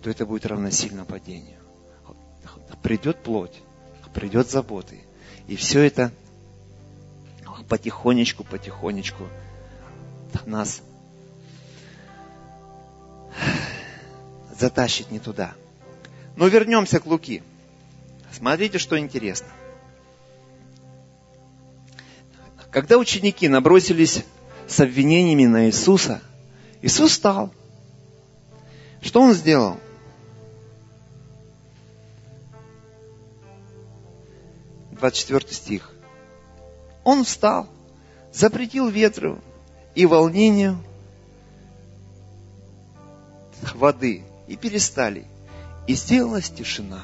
то 0.03 0.09
это 0.09 0.25
будет 0.25 0.45
равносильно 0.45 1.05
падению. 1.05 1.57
Придет 2.83 3.23
плоть, 3.23 3.61
придет 4.13 4.49
заботы. 4.49 5.01
И 5.47 5.55
все 5.55 5.81
это 5.81 6.11
потихонечку, 7.67 8.43
потихонечку 8.43 9.27
нас 10.45 10.81
затащит 14.57 15.11
не 15.11 15.19
туда. 15.19 15.53
Но 16.35 16.47
вернемся 16.47 16.99
к 16.99 17.05
Луки. 17.05 17.43
Смотрите, 18.31 18.77
что 18.77 18.99
интересно. 18.99 19.47
Когда 22.71 22.97
ученики 22.97 23.47
набросились 23.47 24.23
с 24.67 24.79
обвинениями 24.79 25.45
на 25.45 25.65
Иисуса, 25.67 26.21
Иисус 26.81 27.11
встал. 27.11 27.51
Что 29.01 29.21
Он 29.21 29.33
сделал? 29.33 29.77
Двадцать 34.91 35.19
четвертый 35.19 35.53
стих. 35.53 35.91
Он 37.03 37.23
встал, 37.23 37.67
запретил 38.33 38.89
ветру 38.89 39.39
и 39.95 40.05
волнению 40.05 40.77
воды, 43.73 44.23
и 44.47 44.55
перестали. 44.55 45.25
И 45.87 45.95
сделалась 45.95 46.49
тишина. 46.49 47.03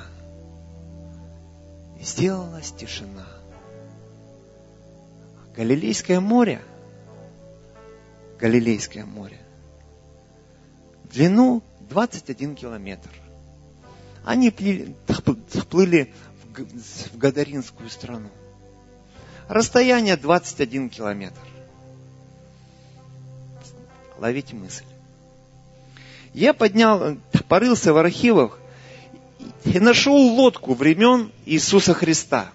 И 1.99 2.03
сделалась 2.03 2.71
тишина. 2.71 3.25
Галилейское 5.55 6.19
море, 6.19 6.61
Галилейское 8.37 9.05
море, 9.05 9.39
длину 11.11 11.63
21 11.89 12.55
километр. 12.55 13.09
Они 14.23 14.49
плыли, 14.49 16.13
в 16.55 17.17
Гадаринскую 17.17 17.89
страну. 17.89 18.29
Расстояние 19.47 20.17
21 20.17 20.89
километр. 20.89 21.39
Ловите 24.17 24.55
мысль. 24.55 24.85
Я 26.33 26.53
поднял, 26.53 27.17
порылся 27.47 27.93
в 27.93 27.97
архивах 27.97 28.59
и 29.63 29.79
нашел 29.79 30.15
лодку 30.15 30.73
времен 30.73 31.31
Иисуса 31.45 31.93
Христа. 31.93 32.51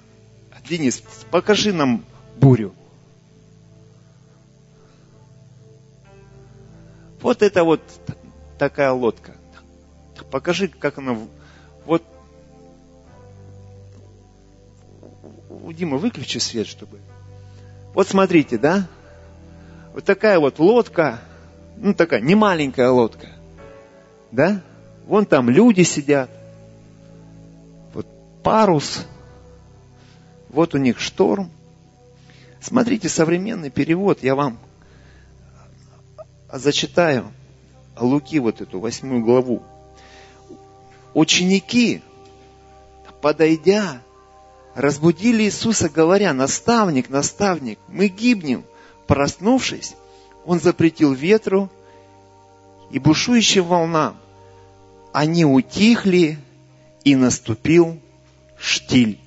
Денис, 0.68 1.02
покажи 1.30 1.72
нам 1.72 2.04
бурю. 2.36 2.74
Вот 7.20 7.42
это 7.42 7.64
вот 7.64 7.82
такая 8.60 8.92
лодка. 8.92 9.32
Покажи, 10.30 10.68
как 10.68 10.98
она... 10.98 11.16
Вот... 11.86 12.04
Дима 15.72 15.96
выключи 15.96 16.36
свет, 16.36 16.66
чтобы... 16.66 16.98
Вот 17.94 18.06
смотрите, 18.06 18.58
да? 18.58 18.86
Вот 19.94 20.04
такая 20.04 20.38
вот 20.38 20.58
лодка, 20.58 21.20
ну 21.78 21.94
такая, 21.94 22.20
не 22.20 22.34
маленькая 22.34 22.90
лодка. 22.90 23.28
Да? 24.30 24.60
Вон 25.06 25.24
там 25.24 25.48
люди 25.48 25.80
сидят. 25.80 26.28
Вот 27.94 28.06
парус. 28.42 29.06
Вот 30.50 30.74
у 30.74 30.78
них 30.78 31.00
шторм. 31.00 31.50
Смотрите 32.60 33.08
современный 33.08 33.70
перевод, 33.70 34.22
я 34.22 34.34
вам 34.34 34.58
зачитаю 36.52 37.32
Луки 38.04 38.38
вот 38.38 38.60
эту 38.60 38.80
восьмую 38.80 39.22
главу. 39.22 39.62
Ученики, 41.14 42.02
подойдя, 43.20 44.00
разбудили 44.74 45.44
Иисуса, 45.44 45.88
говоря, 45.88 46.32
наставник, 46.32 47.10
наставник, 47.10 47.78
мы 47.88 48.08
гибнем. 48.08 48.64
Проснувшись, 49.06 49.94
он 50.46 50.60
запретил 50.60 51.12
ветру 51.12 51.68
и 52.90 52.98
бушующим 52.98 53.64
волнам. 53.64 54.16
Они 55.12 55.44
утихли, 55.44 56.38
и 57.04 57.16
наступил 57.16 57.98
штиль. 58.58 59.18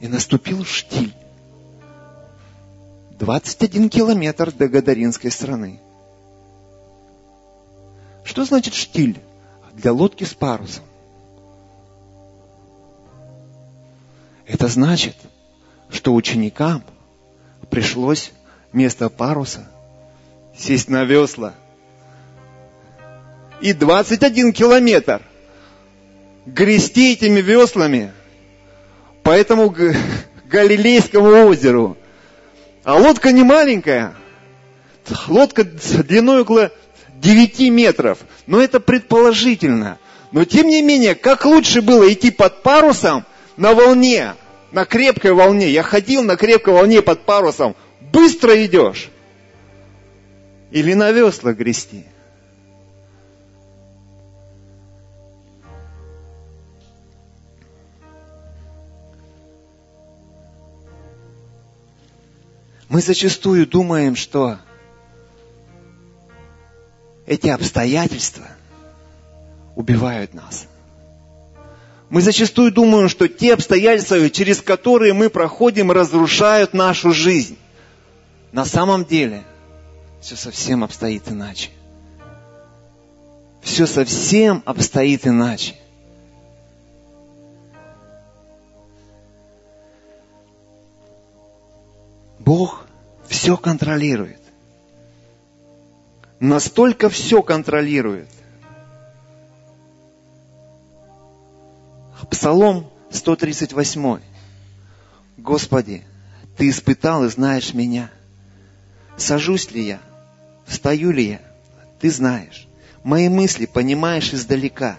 И 0.00 0.08
наступил 0.08 0.64
штиль. 0.64 1.14
21 3.18 3.88
километр 3.88 4.52
до 4.52 4.68
Гадаринской 4.68 5.30
страны. 5.30 5.80
Что 8.24 8.44
значит 8.44 8.74
штиль 8.74 9.18
для 9.72 9.92
лодки 9.92 10.24
с 10.24 10.34
парусом? 10.34 10.84
Это 14.46 14.68
значит, 14.68 15.16
что 15.88 16.14
ученикам 16.14 16.82
пришлось 17.70 18.32
вместо 18.72 19.08
паруса 19.08 19.66
сесть 20.56 20.88
на 20.88 21.04
весла 21.04 21.54
и 23.60 23.72
21 23.72 24.52
километр 24.52 25.22
грести 26.44 27.14
этими 27.14 27.40
веслами 27.40 28.12
по 29.22 29.30
этому 29.30 29.74
Галилейскому 30.44 31.48
озеру. 31.48 31.96
А 32.86 32.94
лодка 32.94 33.32
не 33.32 33.42
маленькая. 33.42 34.14
Лодка 35.26 35.64
длиной 35.64 36.42
около 36.42 36.70
9 37.16 37.68
метров. 37.70 38.20
Но 38.46 38.60
это 38.62 38.78
предположительно. 38.78 39.98
Но 40.30 40.44
тем 40.44 40.68
не 40.68 40.82
менее, 40.82 41.16
как 41.16 41.44
лучше 41.46 41.82
было 41.82 42.10
идти 42.12 42.30
под 42.30 42.62
парусом 42.62 43.26
на 43.56 43.74
волне, 43.74 44.34
на 44.70 44.84
крепкой 44.84 45.32
волне. 45.32 45.68
Я 45.68 45.82
ходил 45.82 46.22
на 46.22 46.36
крепкой 46.36 46.74
волне 46.74 47.02
под 47.02 47.26
парусом. 47.26 47.74
Быстро 48.12 48.64
идешь. 48.64 49.08
Или 50.70 50.94
на 50.94 51.10
весла 51.10 51.54
грести. 51.54 52.04
Мы 62.88 63.00
зачастую 63.00 63.66
думаем, 63.66 64.14
что 64.14 64.58
эти 67.26 67.48
обстоятельства 67.48 68.46
убивают 69.74 70.34
нас. 70.34 70.66
Мы 72.08 72.20
зачастую 72.20 72.70
думаем, 72.70 73.08
что 73.08 73.26
те 73.28 73.54
обстоятельства, 73.54 74.30
через 74.30 74.62
которые 74.62 75.12
мы 75.12 75.28
проходим, 75.28 75.90
разрушают 75.90 76.72
нашу 76.72 77.12
жизнь. 77.12 77.58
На 78.52 78.64
самом 78.64 79.04
деле 79.04 79.42
все 80.20 80.36
совсем 80.36 80.84
обстоит 80.84 81.28
иначе. 81.28 81.70
Все 83.62 83.86
совсем 83.86 84.62
обстоит 84.64 85.26
иначе. 85.26 85.74
Бог 92.46 92.86
все 93.26 93.56
контролирует. 93.56 94.40
Настолько 96.38 97.08
все 97.10 97.42
контролирует. 97.42 98.28
Псалом 102.30 102.88
138. 103.10 104.20
Господи, 105.38 106.04
Ты 106.56 106.70
испытал 106.70 107.24
и 107.24 107.28
знаешь 107.28 107.74
меня. 107.74 108.10
Сажусь 109.16 109.72
ли 109.72 109.84
я? 109.84 110.00
Встаю 110.66 111.10
ли 111.10 111.30
я? 111.30 111.40
Ты 112.00 112.12
знаешь. 112.12 112.68
Мои 113.02 113.28
мысли 113.28 113.66
понимаешь 113.66 114.32
издалека. 114.32 114.98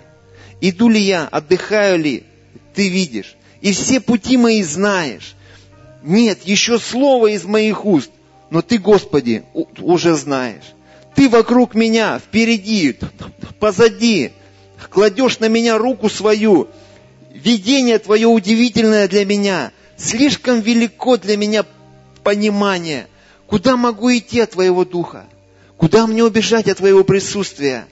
Иду 0.60 0.90
ли 0.90 1.00
я, 1.00 1.26
отдыхаю 1.28 1.98
ли? 1.98 2.26
Ты 2.76 2.90
видишь. 2.90 3.38
И 3.62 3.72
все 3.72 4.02
пути 4.02 4.36
мои 4.36 4.62
знаешь. 4.64 5.37
Нет, 6.04 6.44
еще 6.44 6.80
слово 6.80 7.28
из 7.28 7.44
моих 7.46 7.86
уст, 7.86 8.12
но 8.50 8.62
Ты, 8.62 8.78
Господи, 8.78 9.44
уже 9.54 10.16
знаешь. 10.16 10.74
Ты 11.16 11.30
вокруг 11.30 11.74
меня, 11.74 12.20
впереди, 12.20 12.98
позади, 13.60 14.32
кладешь 14.90 15.40
на 15.40 15.48
меня 15.48 15.78
руку 15.78 16.10
свою. 16.10 16.68
Видение 17.34 18.00
Твое 18.00 18.28
удивительное 18.28 19.08
для 19.08 19.26
меня. 19.26 19.72
Слишком 19.98 20.62
велико 20.62 21.18
для 21.18 21.38
меня 21.38 21.66
понимание. 22.24 23.08
Куда 23.48 23.78
могу 23.78 24.16
идти 24.16 24.42
от 24.42 24.52
Твоего 24.52 24.86
Духа? 24.86 25.26
Куда 25.78 26.06
мне 26.08 26.24
убежать 26.24 26.68
от 26.68 26.78
Твоего 26.78 27.04
присутствия? 27.04 27.88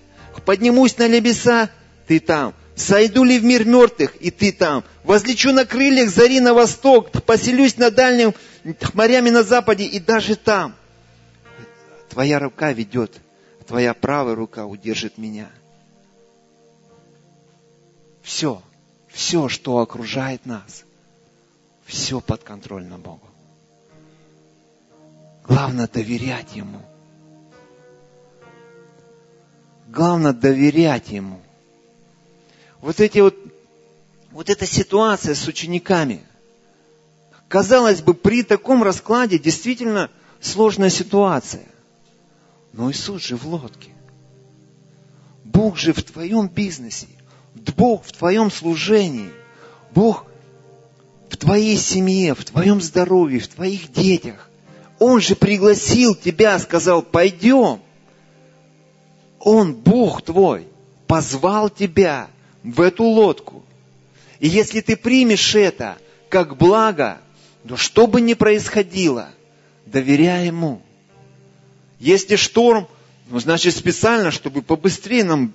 Поднимусь 0.46 0.98
на 0.98 1.08
небеса, 1.08 1.70
Ты 2.08 2.20
там. 2.20 2.54
Сойду 2.76 3.24
ли 3.24 3.40
в 3.40 3.44
мир 3.44 3.66
мертвых, 3.66 4.16
и 4.18 4.32
Ты 4.32 4.52
там. 4.52 4.84
Возлечу 5.04 5.52
на 5.54 5.66
крыльях 5.66 6.10
зари 6.10 6.40
на 6.40 6.54
восток, 6.54 7.12
поселюсь 7.24 7.78
на 7.78 7.90
дальнем 7.90 8.34
морями 8.94 9.30
на 9.30 9.44
западе, 9.44 9.86
и 9.86 10.00
даже 10.00 10.36
там. 10.36 10.76
Твоя 12.10 12.40
рука 12.40 12.74
ведет, 12.74 13.20
Твоя 13.66 13.94
правая 13.94 14.36
рука 14.36 14.66
удержит 14.66 15.18
меня. 15.18 15.50
Все, 18.22 18.62
все, 19.08 19.48
что 19.48 19.78
окружает 19.80 20.46
нас, 20.46 20.84
все 21.86 22.20
подконтрольно 22.20 22.98
Богу. 22.98 23.28
Главное 25.48 25.88
доверять 25.88 26.56
Ему. 26.56 26.82
Главное 29.88 30.34
доверять 30.34 31.10
Ему. 31.10 31.40
Вот 32.86 33.00
эти 33.00 33.18
вот, 33.18 33.36
вот 34.30 34.48
эта 34.52 34.68
ситуация 34.68 35.34
с 35.34 35.48
учениками. 35.48 36.22
Казалось 37.48 38.04
бы, 38.04 38.14
при 38.14 38.44
таком 38.44 38.84
раскладе 38.84 39.40
действительно 39.40 40.12
сложная 40.40 40.92
ситуация. 40.92 41.66
Но 42.74 42.92
Иисус 42.92 43.24
же 43.24 43.38
в 43.38 43.48
лодке. 43.48 43.90
Бог 45.44 45.78
же 45.78 45.94
в 45.94 46.04
твоем 46.04 46.48
бизнесе. 46.48 47.08
Бог 47.76 48.06
в 48.06 48.12
твоем 48.12 48.52
служении. 48.52 49.32
Бог 49.96 50.28
в 51.32 51.38
твоей 51.38 51.78
семье, 51.78 52.36
в 52.36 52.46
твоем 52.46 52.82
здоровье, 52.82 53.40
в 53.40 53.48
твоих 53.48 53.92
детях. 53.94 54.48
Он 55.00 55.20
же 55.22 55.36
пригласил 55.36 56.14
тебя, 56.14 56.60
сказал, 56.60 57.02
пойдем. 57.02 57.80
Он, 59.40 59.74
Бог 59.74 60.22
твой, 60.22 60.68
позвал 61.08 61.72
тебя 61.72 62.30
в 62.66 62.82
эту 62.82 63.04
лодку. 63.04 63.64
И 64.40 64.48
если 64.48 64.82
ты 64.82 64.98
примешь 64.98 65.56
это 65.56 65.98
как 66.30 66.58
благо, 66.58 67.20
то 67.68 67.78
что 67.78 68.08
бы 68.08 68.22
ни 68.22 68.34
происходило, 68.34 69.30
доверяй 69.86 70.48
Ему. 70.48 70.82
Если 72.00 72.36
шторм, 72.36 72.88
ну, 73.28 73.40
значит 73.40 73.76
специально, 73.76 74.32
чтобы 74.32 74.62
побыстрее 74.62 75.24
нам 75.24 75.54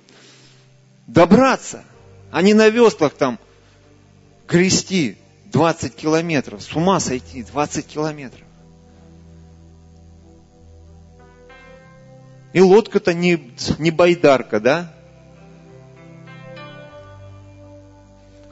добраться, 1.07 1.83
а 2.31 2.41
не 2.41 2.53
на 2.53 2.69
веслах 2.69 3.13
там 3.13 3.39
грести 4.47 5.17
20 5.51 5.95
километров, 5.95 6.63
с 6.63 6.73
ума 6.75 6.99
сойти 6.99 7.43
20 7.43 7.85
километров. 7.85 8.47
И 12.53 12.59
лодка-то 12.59 13.13
не, 13.13 13.53
не 13.79 13.91
байдарка, 13.91 14.59
да? 14.59 14.93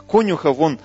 Конюхов, 0.10 0.60
он 0.60 0.80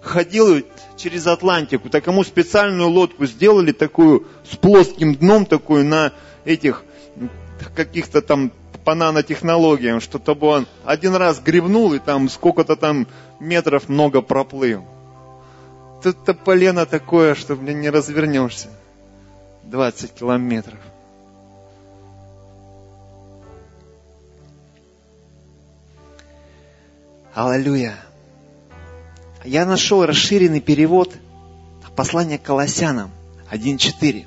ходил 0.00 0.62
через 0.96 1.26
Атлантику, 1.26 1.90
так 1.90 2.06
ему 2.06 2.24
специальную 2.24 2.88
лодку 2.88 3.26
сделали 3.26 3.72
такую, 3.72 4.26
с 4.50 4.56
плоским 4.56 5.14
дном 5.14 5.46
такую 5.46 5.84
на 5.84 6.12
этих 6.44 6.84
каких-то 7.74 8.22
там 8.22 8.52
по 8.84 8.94
нанотехнологиям, 8.94 10.00
что-то 10.00 10.34
бы 10.34 10.46
он 10.46 10.66
один 10.84 11.14
раз 11.14 11.40
гребнул 11.40 11.92
и 11.92 11.98
там 11.98 12.28
сколько-то 12.28 12.76
там 12.76 13.06
метров 13.38 13.88
много 13.88 14.22
проплыл. 14.22 14.84
Тут-то 16.02 16.32
полено 16.32 16.86
такое, 16.86 17.34
что, 17.34 17.56
блин, 17.56 17.80
не 17.80 17.90
развернешься. 17.90 18.68
20 19.64 20.14
километров. 20.14 20.78
Аллилуйя. 27.34 28.07
Я 29.44 29.64
нашел 29.66 30.04
расширенный 30.04 30.60
перевод 30.60 31.14
послания 31.94 32.38
к 32.38 32.42
Колоссянам 32.42 33.10
1.4. 33.50 34.26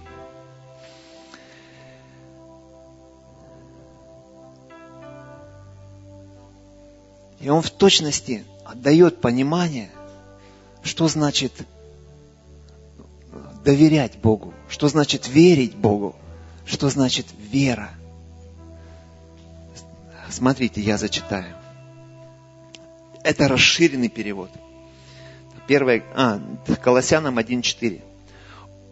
И 7.39 7.49
он 7.49 7.61
в 7.61 7.69
точности 7.71 8.43
отдает 8.65 9.21
понимание, 9.21 9.89
что 10.83 11.07
значит 11.07 11.53
доверять 13.63 14.17
Богу, 14.17 14.53
что 14.69 14.87
значит 14.89 15.27
верить 15.27 15.75
Богу, 15.75 16.15
что 16.65 16.89
значит 16.89 17.27
вера. 17.37 17.91
Смотрите, 20.29 20.81
я 20.81 20.97
зачитаю. 20.97 21.55
Это 23.23 23.47
расширенный 23.47 24.09
перевод. 24.09 24.49
Первое, 25.67 26.03
а, 26.15 26.39
Колоссянам 26.83 27.37
1.4. 27.39 28.01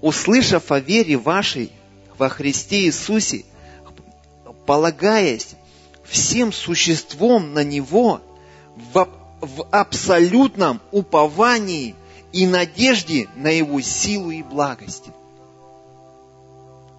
«Услышав 0.01 0.71
о 0.71 0.79
вере 0.79 1.17
вашей 1.17 1.71
во 2.17 2.29
Христе 2.29 2.85
Иисусе, 2.85 3.43
полагаясь 4.65 5.55
всем 6.03 6.53
существом 6.53 7.53
на 7.53 7.63
Него, 7.63 8.21
в, 8.93 9.09
в 9.41 9.67
абсолютном 9.71 10.79
уповании 10.91 11.95
и 12.31 12.47
надежде 12.47 13.27
на 13.35 13.49
Его 13.49 13.81
силу 13.81 14.31
и 14.31 14.43
благость». 14.43 15.05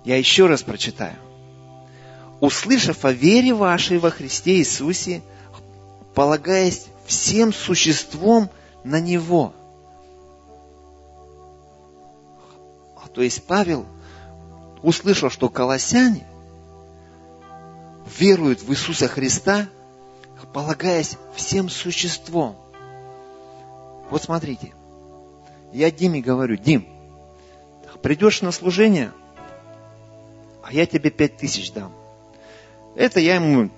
Я 0.05 0.17
еще 0.17 0.47
раз 0.47 0.63
прочитаю. 0.63 1.17
«Услышав 2.41 3.05
о 3.05 3.13
вере 3.13 3.55
вашей 3.55 3.99
во 3.99 4.11
Христе 4.11 4.57
Иисусе, 4.57 5.23
полагаясь 6.15 6.87
всем 7.07 7.53
существом 7.53 8.51
на 8.85 9.01
Него. 9.01 9.53
То 13.21 13.25
есть 13.25 13.45
Павел 13.45 13.85
услышал, 14.83 15.29
что 15.29 15.51
колоссяне 15.51 16.27
веруют 18.19 18.63
в 18.63 18.73
Иисуса 18.73 19.09
Христа, 19.09 19.69
полагаясь 20.55 21.19
всем 21.35 21.69
существом. 21.69 22.57
Вот 24.09 24.23
смотрите, 24.23 24.73
я 25.75 25.91
Диме 25.91 26.23
говорю, 26.23 26.57
Дим, 26.57 26.89
придешь 28.01 28.41
на 28.41 28.53
служение, 28.53 29.13
а 30.63 30.73
я 30.73 30.87
тебе 30.87 31.11
пять 31.11 31.37
тысяч 31.37 31.73
дам. 31.73 31.93
Это 32.97 33.21
я 33.21 33.35
ему 33.35 33.69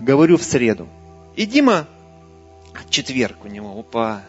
говорю 0.00 0.38
в 0.38 0.42
среду. 0.44 0.88
И 1.36 1.44
Дима 1.44 1.86
четверг 2.88 3.44
у 3.44 3.48
него, 3.48 3.78
опа, 3.78 4.22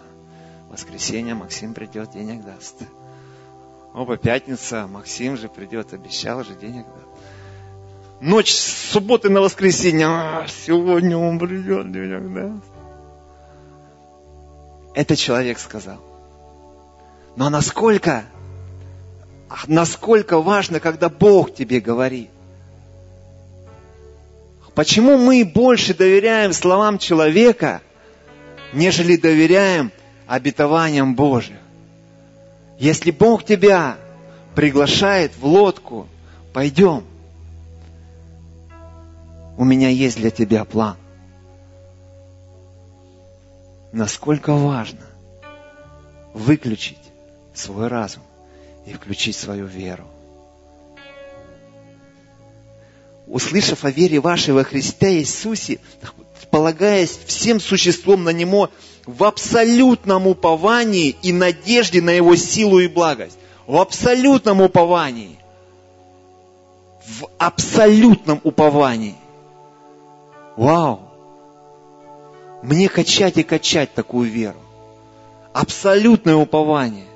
воскресенье 0.69 1.33
Максим 1.33 1.73
придет, 1.73 2.11
денег 2.11 2.43
даст. 2.43 2.83
Опа, 3.93 4.17
пятница, 4.17 4.87
Максим 4.87 5.37
же 5.37 5.49
придет, 5.49 5.93
обещал 5.93 6.43
же, 6.43 6.55
денег 6.55 6.85
даст. 6.85 7.07
Ночь 8.21 8.51
с 8.51 8.91
субботы 8.91 9.29
на 9.29 9.41
воскресенье, 9.41 10.07
а, 10.07 10.47
сегодня 10.47 11.17
он 11.17 11.39
придет, 11.39 11.91
денег 11.91 12.33
даст. 12.33 12.65
Это 14.95 15.15
человек 15.15 15.59
сказал. 15.59 15.99
Но 17.35 17.49
насколько, 17.49 18.25
насколько 19.67 20.39
важно, 20.39 20.79
когда 20.79 21.09
Бог 21.09 21.53
тебе 21.53 21.79
говорит. 21.79 22.29
Почему 24.75 25.17
мы 25.17 25.45
больше 25.45 25.93
доверяем 25.93 26.51
словам 26.53 26.97
человека– 26.97 27.81
нежели 28.73 29.15
доверяем 29.15 29.91
обетованиям 30.27 31.15
Божьим. 31.15 31.57
Если 32.83 33.11
Бог 33.11 33.45
тебя 33.45 33.95
приглашает 34.55 35.31
в 35.37 35.45
лодку, 35.45 36.05
пойдем. 36.51 37.05
У 39.57 39.63
меня 39.63 39.87
есть 39.87 40.17
для 40.17 40.31
тебя 40.31 40.65
план. 40.65 40.97
Насколько 43.93 44.53
важно 44.53 44.99
выключить 46.33 46.99
свой 47.53 47.87
разум 47.87 48.23
и 48.85 48.91
включить 48.91 49.37
свою 49.37 49.65
веру. 49.65 50.05
Услышав 53.27 53.85
о 53.85 53.91
вере 53.91 54.19
вашей 54.19 54.53
во 54.53 54.65
Христе 54.65 55.19
Иисусе, 55.19 55.79
полагаясь 56.51 57.17
всем 57.27 57.61
существом 57.61 58.25
на 58.25 58.33
Него 58.33 58.69
в 59.05 59.23
абсолютном 59.23 60.27
уповании 60.27 61.15
и 61.21 61.33
надежде 61.33 62.01
на 62.01 62.11
Его 62.11 62.35
силу 62.35 62.79
и 62.79 62.87
благость. 62.87 63.37
В 63.67 63.77
абсолютном 63.77 64.61
уповании. 64.61 65.37
В 67.05 67.27
абсолютном 67.37 68.39
уповании. 68.43 69.15
Вау! 70.55 71.01
Мне 72.61 72.87
качать 72.87 73.37
и 73.37 73.43
качать 73.43 73.93
такую 73.93 74.29
веру. 74.29 74.59
Абсолютное 75.53 76.35
упование. 76.35 77.07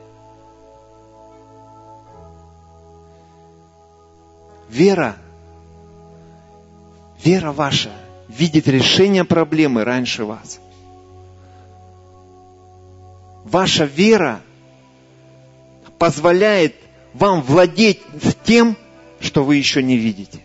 Вера 4.69 5.15
Вера 7.23 7.51
ваша 7.51 7.91
видит 8.27 8.67
решение 8.67 9.23
проблемы 9.23 9.83
раньше 9.83 10.23
вас. 10.23 10.59
Ваша 13.47 13.85
вера 13.85 14.41
позволяет 15.97 16.75
вам 17.13 17.41
владеть 17.41 18.01
тем, 18.43 18.75
что 19.21 19.45
вы 19.45 19.55
еще 19.55 19.81
не 19.81 19.95
видите. 19.95 20.41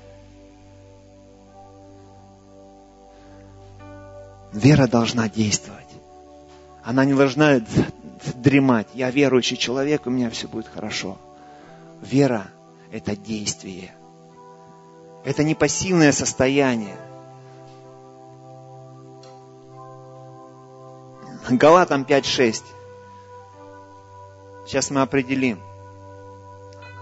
Вера 4.52 4.86
должна 4.86 5.28
действовать. 5.28 5.80
Она 6.84 7.04
не 7.04 7.14
должна 7.14 7.60
дремать. 8.36 8.86
Я 8.94 9.10
верующий 9.10 9.56
человек, 9.56 10.06
у 10.06 10.10
меня 10.10 10.30
все 10.30 10.46
будет 10.46 10.68
хорошо. 10.68 11.18
Вера– 12.02 12.46
это 12.92 13.16
действие. 13.16 13.92
Это 15.24 15.42
не 15.42 15.56
пассивное 15.56 16.12
состояние. 16.12 16.96
Галатам 21.50 22.02
5.6. 22.02 22.62
Сейчас 24.72 24.88
мы 24.88 25.02
определим, 25.02 25.60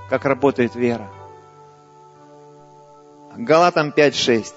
как 0.08 0.24
работает 0.24 0.74
вера. 0.74 1.08
Галатам 3.36 3.94
5.6. 3.96 4.54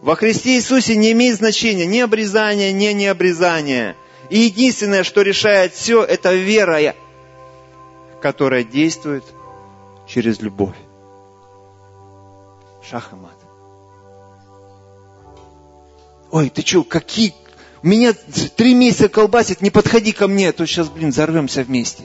Во 0.00 0.16
Христе 0.16 0.56
Иисусе 0.56 0.96
не 0.96 1.12
имеет 1.12 1.36
значения 1.36 1.84
ни 1.84 2.00
обрезание, 2.00 2.72
ни 2.72 2.86
необрезание. 2.86 3.96
И 4.30 4.38
единственное, 4.38 5.02
что 5.02 5.20
решает 5.20 5.74
все, 5.74 6.02
это 6.02 6.32
вера, 6.32 6.94
которая 8.22 8.64
действует 8.64 9.24
через 10.06 10.40
любовь. 10.40 10.76
Шах 12.82 13.12
и 13.12 13.16
мат. 13.16 13.36
Ой, 16.30 16.48
ты 16.48 16.62
что, 16.62 16.82
какие... 16.82 17.34
Меня 17.84 18.14
три 18.56 18.72
месяца 18.72 19.10
колбасит, 19.10 19.60
не 19.60 19.68
подходи 19.68 20.12
ко 20.12 20.26
мне, 20.26 20.48
а 20.48 20.52
то 20.54 20.64
сейчас, 20.64 20.88
блин, 20.88 21.10
взорвемся 21.10 21.62
вместе. 21.62 22.04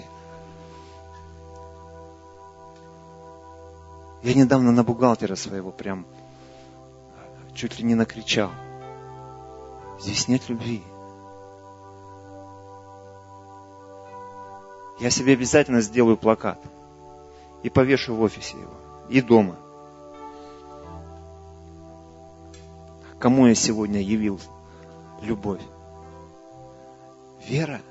Я 4.21 4.33
недавно 4.33 4.73
на 4.73 4.83
бухгалтера 4.83 5.35
своего 5.35 5.71
прям 5.71 6.05
чуть 7.55 7.79
ли 7.79 7.85
не 7.85 7.95
накричал. 7.95 8.51
Здесь 10.01 10.27
нет 10.27 10.49
любви. 10.49 10.83
Я 14.99 15.09
себе 15.09 15.31
обязательно 15.31 15.79
сделаю 15.79 16.17
плакат 16.17 16.59
и 17.63 17.69
повешу 17.69 18.15
в 18.15 18.21
офисе 18.21 18.57
его, 18.57 18.73
и 19.07 19.21
дома. 19.21 19.55
Кому 23.17 23.47
я 23.47 23.55
сегодня 23.55 24.01
явил 24.01 24.41
любовь? 25.21 25.61
Вера 27.47 27.81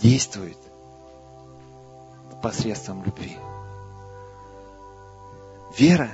действует 0.00 0.58
посредством 2.42 3.04
любви. 3.04 3.36
Вера 5.76 6.10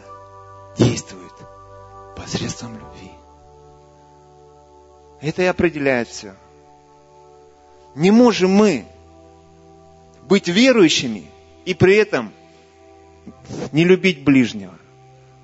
действует 0.77 1.33
посредством 2.17 2.75
любви. 2.75 3.11
Это 5.21 5.43
и 5.43 5.47
определяет 5.47 6.09
все. 6.09 6.35
Не 7.95 8.11
можем 8.11 8.51
мы 8.51 8.87
быть 10.23 10.49
верующими 10.49 11.27
и 11.65 11.75
при 11.75 11.97
этом 11.97 12.33
не 13.71 13.85
любить 13.85 14.25
ближнего. 14.25 14.75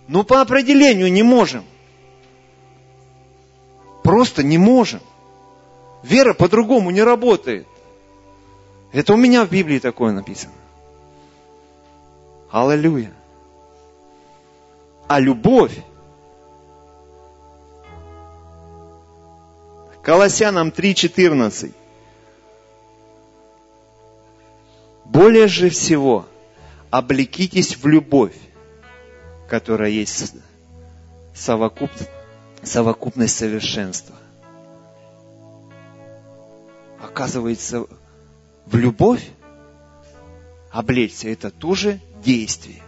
Ну, 0.09 0.24
по 0.24 0.40
определению 0.40 1.12
не 1.12 1.22
можем. 1.22 1.64
Просто 4.08 4.42
не 4.42 4.56
можем. 4.56 5.00
Вера 6.02 6.32
по-другому 6.32 6.88
не 6.90 7.02
работает. 7.02 7.66
Это 8.90 9.12
у 9.12 9.18
меня 9.18 9.44
в 9.44 9.50
Библии 9.50 9.80
такое 9.80 10.12
написано. 10.12 10.54
Аллилуйя. 12.50 13.12
А 15.08 15.20
любовь 15.20 15.78
Колоссянам 20.00 20.68
3.14. 20.68 21.74
Более 25.04 25.48
же 25.48 25.68
всего 25.68 26.24
облекитесь 26.88 27.76
в 27.76 27.86
любовь, 27.86 28.36
которая 29.50 29.90
есть 29.90 30.32
совокуп, 31.34 31.90
совокупность 32.62 33.36
совершенства. 33.36 34.14
Оказывается, 37.02 37.86
в 38.66 38.76
любовь 38.76 39.28
облечься 40.70 41.28
это 41.28 41.50
тоже 41.50 42.00
действие. 42.24 42.82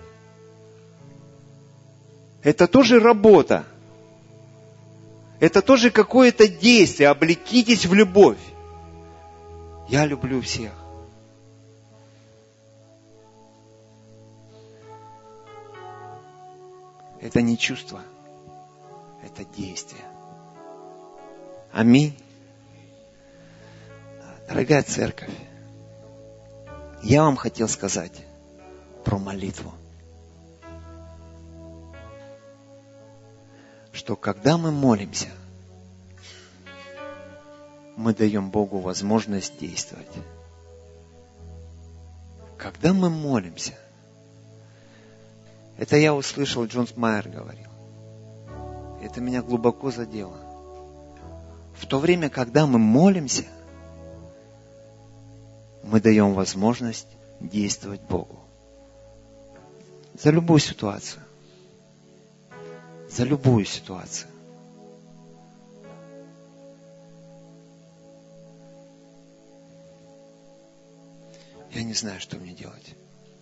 Это 2.42 2.66
тоже 2.66 3.00
работа. 3.00 3.64
Это 5.40 5.62
тоже 5.62 5.90
какое-то 5.90 6.48
действие. 6.48 7.08
Облекитесь 7.08 7.86
в 7.86 7.94
любовь. 7.94 8.38
Я 9.88 10.06
люблю 10.06 10.40
всех. 10.40 10.72
Это 17.20 17.42
не 17.42 17.58
чувство, 17.58 18.00
это 19.22 19.44
действие. 19.44 20.04
Аминь. 21.72 22.16
Дорогая 24.48 24.82
церковь, 24.82 25.34
я 27.02 27.22
вам 27.22 27.36
хотел 27.36 27.68
сказать 27.68 28.24
про 29.04 29.18
молитву. 29.18 29.72
что 34.00 34.16
когда 34.16 34.56
мы 34.56 34.70
молимся, 34.70 35.28
мы 37.96 38.14
даем 38.14 38.50
Богу 38.50 38.78
возможность 38.78 39.58
действовать. 39.58 40.06
Когда 42.56 42.92
мы 42.92 43.10
молимся, 43.10 43.74
это 45.76 45.96
я 45.96 46.14
услышал, 46.14 46.64
Джонс 46.64 46.96
Майер 46.96 47.28
говорил. 47.28 47.69
Это 49.00 49.20
меня 49.20 49.42
глубоко 49.42 49.90
задело. 49.90 50.38
В 51.74 51.86
то 51.86 51.98
время, 51.98 52.28
когда 52.28 52.66
мы 52.66 52.78
молимся, 52.78 53.44
мы 55.82 56.00
даем 56.00 56.34
возможность 56.34 57.08
действовать 57.40 58.02
Богу. 58.02 58.38
За 60.22 60.30
любую 60.30 60.60
ситуацию 60.60 61.22
за 63.10 63.24
любую 63.24 63.64
ситуацию. 63.64 64.30
Я 71.72 71.82
не 71.82 71.94
знаю, 71.94 72.20
что 72.20 72.36
мне 72.36 72.52
делать. 72.52 72.94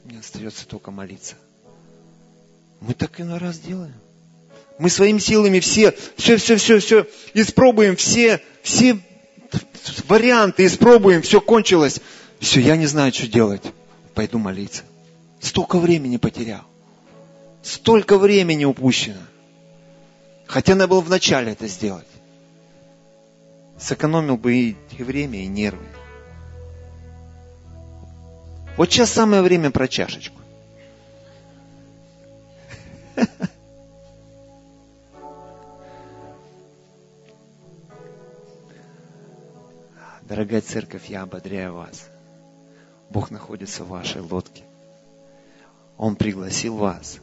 Мне 0.05 0.19
остается 0.19 0.67
только 0.67 0.91
молиться. 0.91 1.37
Мы 2.81 2.95
так 2.95 3.21
и 3.21 3.25
на 3.25 3.39
раз 3.39 3.59
делаем. 3.59 3.95
Мы 4.79 4.91
своими 4.91 5.19
силами 5.19 5.59
все, 5.61 5.93
все, 6.17 6.37
все, 6.37 6.57
все, 6.57 6.79
все 6.79 7.07
испробуем, 7.35 7.97
все, 7.97 8.41
все 8.63 8.99
варианты 10.07 10.67
испробуем, 10.67 11.23
все 11.23 11.41
кончилось. 11.41 12.01
Все, 12.39 12.61
я 12.61 12.77
не 12.77 12.87
знаю, 12.87 13.13
что 13.13 13.27
делать. 13.27 13.63
Пойду 14.15 14.39
молиться. 14.39 14.85
Столько 15.41 15.79
времени 15.79 16.17
потерял. 16.17 16.63
Столько 17.63 18.19
времени 18.19 18.65
упущено. 18.65 19.21
Хотя 20.47 20.75
надо 20.75 20.89
было 20.89 21.01
вначале 21.01 21.53
это 21.53 21.67
сделать. 21.67 22.07
Сэкономил 23.79 24.37
бы 24.37 24.55
и, 24.55 24.77
и 24.97 25.03
время, 25.03 25.43
и 25.43 25.47
нервы. 25.47 25.85
Вот 28.77 28.93
сейчас 28.93 29.11
самое 29.11 29.43
время 29.43 29.71
про 29.73 29.89
чашечку. 29.89 30.41
Дорогая 40.29 40.61
церковь, 40.61 41.07
я 41.07 41.23
ободряю 41.23 41.73
вас. 41.73 42.11
Бог 43.09 43.31
находится 43.31 43.83
в 43.83 43.89
вашей 43.89 44.21
лодке. 44.21 44.63
Он 45.97 46.17
пригласил 46.17 46.77
вас, 46.77 47.19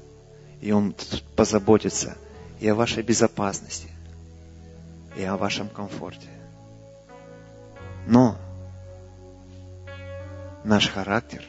и 0.59 0.71
Он 0.71 0.95
позаботится 1.35 2.17
и 2.59 2.67
о 2.67 2.73
вашей 2.73 3.03
безопасности, 3.03 3.91
и 5.15 5.23
о 5.23 5.37
вашем 5.37 5.69
комфорте. 5.69 6.27
Но 8.07 8.37
наш 10.63 10.89
характер 10.89 11.43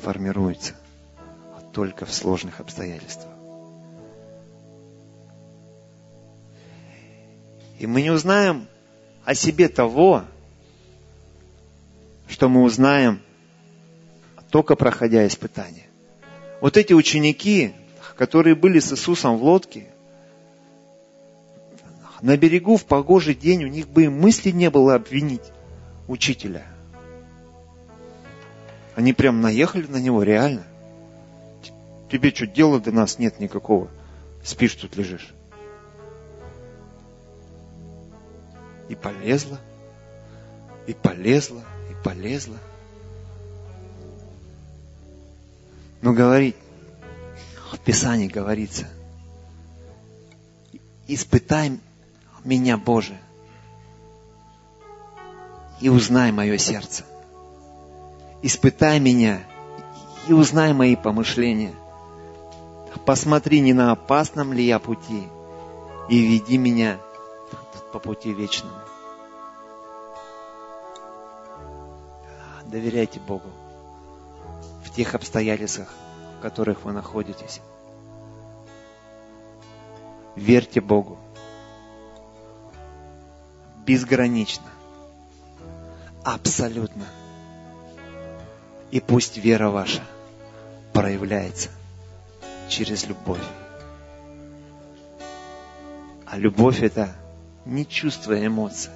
формируется 0.00 0.74
только 1.72 2.04
в 2.04 2.12
сложных 2.12 2.60
обстоятельствах. 2.60 3.32
И 7.78 7.86
мы 7.86 8.02
не 8.02 8.10
узнаем 8.10 8.68
о 9.24 9.34
себе 9.34 9.70
того, 9.70 10.24
что 12.28 12.48
мы 12.48 12.62
узнаем, 12.62 13.20
только 14.50 14.76
проходя 14.76 15.26
испытания. 15.26 15.86
Вот 16.60 16.76
эти 16.76 16.92
ученики, 16.92 17.72
которые 18.16 18.54
были 18.54 18.78
с 18.78 18.92
Иисусом 18.92 19.38
в 19.38 19.42
лодке, 19.42 19.86
на 22.20 22.36
берегу 22.36 22.76
в 22.76 22.84
погожий 22.84 23.34
день 23.34 23.64
у 23.64 23.68
них 23.68 23.88
бы 23.88 24.04
и 24.04 24.08
мысли 24.08 24.50
не 24.50 24.70
было 24.70 24.94
обвинить 24.94 25.52
учителя. 26.08 26.66
Они 28.94 29.12
прям 29.12 29.40
наехали 29.40 29.86
на 29.86 29.98
него, 29.98 30.22
реально. 30.22 30.64
Тебе 32.10 32.34
что, 32.34 32.46
дела 32.46 32.80
до 32.80 32.90
нас 32.90 33.18
нет 33.18 33.38
никакого? 33.38 33.88
Спишь 34.42 34.74
тут 34.74 34.96
лежишь. 34.96 35.32
И 38.88 38.94
полезла, 38.94 39.60
и 40.86 40.94
полезла, 40.94 41.62
полезла. 42.08 42.56
Но 46.00 46.14
говорить, 46.14 46.56
в 47.70 47.78
Писании 47.80 48.28
говорится, 48.28 48.88
испытай 51.06 51.78
меня, 52.44 52.78
Боже, 52.78 53.18
и 55.82 55.90
узнай 55.90 56.32
мое 56.32 56.56
сердце. 56.56 57.04
Испытай 58.40 59.00
меня 59.00 59.42
и 60.28 60.32
узнай 60.32 60.72
мои 60.72 60.96
помышления. 60.96 61.74
Посмотри, 63.04 63.60
не 63.60 63.74
на 63.74 63.92
опасном 63.92 64.54
ли 64.54 64.64
я 64.64 64.78
пути, 64.78 65.28
и 66.08 66.18
веди 66.20 66.56
меня 66.56 66.98
по 67.92 67.98
пути 67.98 68.32
вечному. 68.32 68.87
Доверяйте 72.68 73.18
Богу 73.18 73.48
в 74.84 74.90
тех 74.90 75.14
обстоятельствах, 75.14 75.88
в 76.38 76.42
которых 76.42 76.84
вы 76.84 76.92
находитесь. 76.92 77.62
Верьте 80.36 80.82
Богу 80.82 81.18
безгранично, 83.86 84.66
абсолютно. 86.22 87.06
И 88.90 89.00
пусть 89.00 89.38
вера 89.38 89.70
ваша 89.70 90.02
проявляется 90.92 91.70
через 92.68 93.06
любовь. 93.06 93.44
А 96.26 96.36
любовь 96.36 96.82
это 96.82 97.08
не 97.64 97.86
чувство 97.86 98.34
и 98.34 98.46
эмоция. 98.46 98.92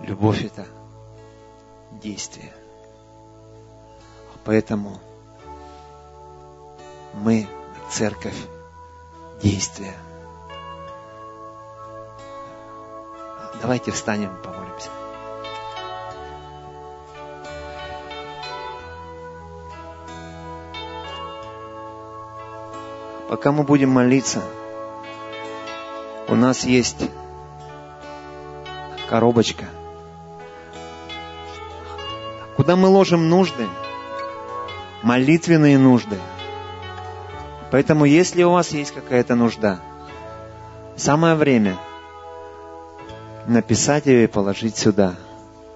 Любовь 0.00 0.46
это 0.46 0.66
действие. 2.02 2.52
Поэтому 4.46 5.00
мы 7.14 7.48
церковь 7.90 8.36
действия. 9.42 9.96
Давайте 13.60 13.90
встанем, 13.90 14.30
помолимся. 14.44 14.90
Пока 23.28 23.50
мы 23.50 23.64
будем 23.64 23.90
молиться, 23.90 24.40
у 26.28 26.36
нас 26.36 26.62
есть 26.62 27.10
коробочка, 29.08 29.66
куда 32.56 32.76
мы 32.76 32.88
ложим 32.88 33.28
нужды, 33.28 33.66
молитвенные 35.06 35.78
нужды. 35.78 36.18
Поэтому, 37.70 38.06
если 38.06 38.42
у 38.42 38.50
вас 38.50 38.70
есть 38.72 38.92
какая-то 38.92 39.36
нужда, 39.36 39.78
самое 40.96 41.36
время 41.36 41.78
написать 43.46 44.06
ее 44.06 44.24
и 44.24 44.26
положить 44.26 44.76
сюда. 44.76 45.14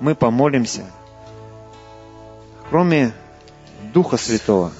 Мы 0.01 0.17
помолимся. 0.17 0.85
Кроме 2.71 3.13
Духа 3.95 4.17
Святого, 4.17 4.73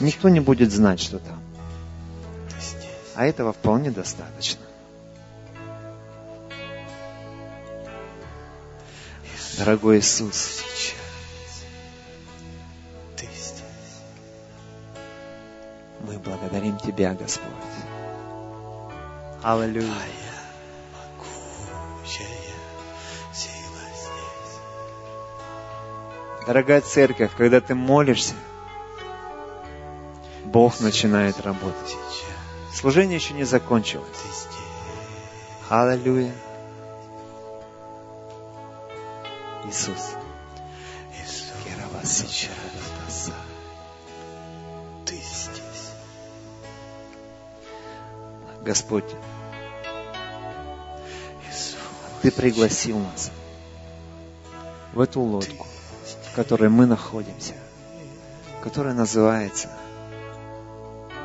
никто 0.00 0.30
не 0.30 0.40
будет 0.40 0.72
знать, 0.72 1.00
что 1.00 1.18
там. 1.18 1.38
А 3.14 3.26
этого 3.26 3.52
вполне 3.52 3.90
достаточно. 3.90 4.62
Дорогой 9.58 9.98
Иисус, 9.98 10.62
мы 16.10 16.18
благодарим 16.18 16.76
Тебя, 16.78 17.14
Господь. 17.14 17.46
Аллилуйя. 19.42 19.88
Дорогая 26.46 26.80
церковь, 26.80 27.30
когда 27.36 27.60
ты 27.60 27.76
молишься, 27.76 28.34
Бог 30.44 30.80
начинает 30.80 31.38
работать. 31.42 31.96
Служение 32.74 33.16
еще 33.16 33.34
не 33.34 33.44
закончилось. 33.44 34.48
Аллилуйя. 35.68 36.32
Иисус. 39.64 40.16
Ты 42.02 42.89
Господь, 48.70 49.16
Ты 52.22 52.30
пригласил 52.30 53.00
нас 53.00 53.32
в 54.92 55.00
эту 55.00 55.20
лодку, 55.22 55.66
в 56.30 56.36
которой 56.36 56.68
мы 56.68 56.86
находимся, 56.86 57.54
которая 58.62 58.94
называется 58.94 59.70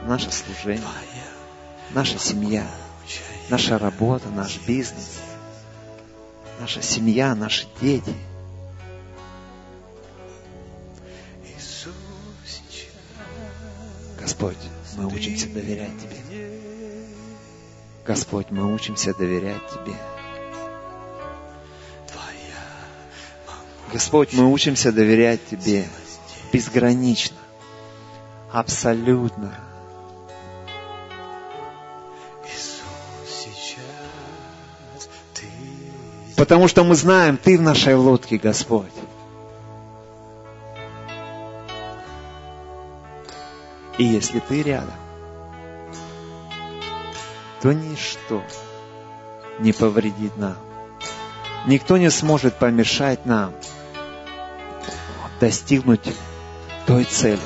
наше 0.07 0.31
служение, 0.31 0.81
наша 1.91 2.17
семья, 2.17 2.65
наша 3.49 3.77
работа, 3.77 4.29
наш 4.29 4.59
бизнес, 4.65 5.19
наша 6.59 6.81
семья, 6.81 7.35
наши 7.35 7.67
дети– 7.79 8.15
Господь, 14.19 14.57
мы 14.97 15.05
учимся 15.05 15.47
доверять 15.49 15.91
Тебе. 16.01 16.54
Господь, 18.05 18.51
мы 18.51 18.71
учимся 18.71 19.15
доверять 19.15 19.61
Тебе. 19.67 19.95
Господь, 23.91 24.33
мы 24.33 24.51
учимся 24.51 24.91
доверять 24.91 25.39
Тебе 25.49 25.87
безгранично, 26.53 27.37
абсолютно. 28.51 29.55
Потому 36.35 36.67
что 36.67 36.83
мы 36.83 36.95
знаем, 36.95 37.37
Ты 37.37 37.57
в 37.57 37.61
нашей 37.61 37.95
лодке, 37.95 38.37
Господь. 38.37 38.91
И 43.97 44.03
если 44.03 44.39
ты 44.41 44.61
рядом, 44.61 45.04
то 47.65 47.73
ничто 47.73 48.43
не 49.57 49.73
повредит 49.73 50.37
нам. 50.37 50.55
Никто 51.65 51.97
не 51.97 52.11
сможет 52.11 52.59
помешать 52.59 53.25
нам 53.25 53.55
достигнуть 55.39 56.15
той 56.85 57.05
цели, 57.05 57.41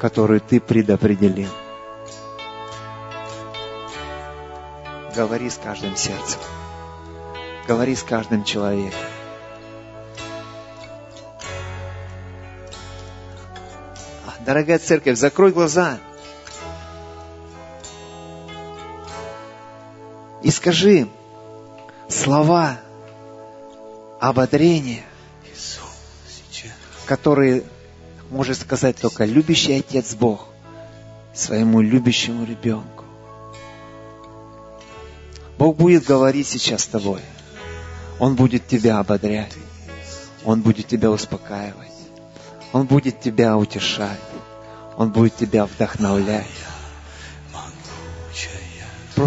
которую 0.00 0.40
ты 0.40 0.60
предопределил. 0.60 1.50
Говори 5.16 5.50
с 5.50 5.56
каждым 5.56 5.96
сердцем. 5.96 6.38
Говори 7.66 7.96
с 7.96 8.04
каждым 8.04 8.44
человеком. 8.44 9.00
Дорогая 14.46 14.78
церковь, 14.78 15.18
закрой 15.18 15.50
глаза. 15.50 15.98
И 20.48 20.50
скажи 20.50 21.06
слова 22.08 22.80
ободрения, 24.18 25.04
которые 27.04 27.64
может 28.30 28.56
сказать 28.56 28.96
только 28.96 29.26
любящий 29.26 29.74
Отец 29.74 30.14
Бог 30.14 30.46
своему 31.34 31.82
любящему 31.82 32.46
ребенку. 32.46 33.04
Бог 35.58 35.76
будет 35.76 36.04
говорить 36.04 36.46
сейчас 36.46 36.84
с 36.84 36.86
тобой. 36.86 37.20
Он 38.18 38.34
будет 38.34 38.66
тебя 38.66 39.00
ободрять. 39.00 39.52
Он 40.46 40.62
будет 40.62 40.86
тебя 40.86 41.10
успокаивать. 41.10 41.92
Он 42.72 42.86
будет 42.86 43.20
тебя 43.20 43.54
утешать. 43.58 44.18
Он 44.96 45.10
будет 45.10 45.36
тебя 45.36 45.66
вдохновлять. 45.66 46.46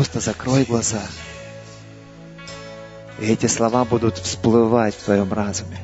Просто 0.02 0.20
закрой 0.20 0.64
глаза. 0.64 1.04
И 3.20 3.28
эти 3.28 3.46
слова 3.46 3.86
будут 3.86 4.18
всплывать 4.18 4.96
в 4.96 5.04
твоем 5.04 5.32
разуме. 5.32 5.78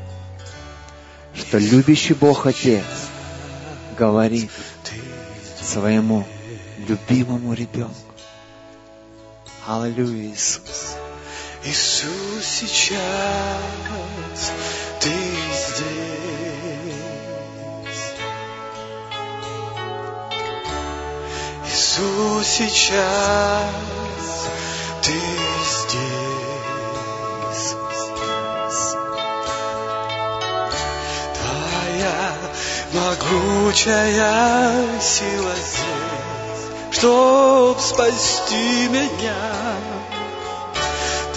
Что 1.36 1.60
любящий 1.60 2.16
Бог 2.16 2.48
Отец 2.48 2.84
говорит 3.96 4.50
своему 5.62 6.26
любимому 6.80 7.54
ребенку. 7.54 7.94
Аллилуйя, 9.68 10.32
Иисус. 10.32 10.96
Иисус, 11.64 12.44
сейчас 12.44 13.62
Ты 15.00 15.12
здесь. 15.54 16.08
Иисус, 21.68 22.48
сейчас 22.48 24.07
Ты 25.08 25.14
здесь. 25.14 26.18
Твоя 31.40 32.20
могучая 32.92 34.86
сила 35.00 35.56
здесь, 35.64 36.66
чтоб 36.92 37.80
спасти 37.80 38.90
меня. 38.90 39.78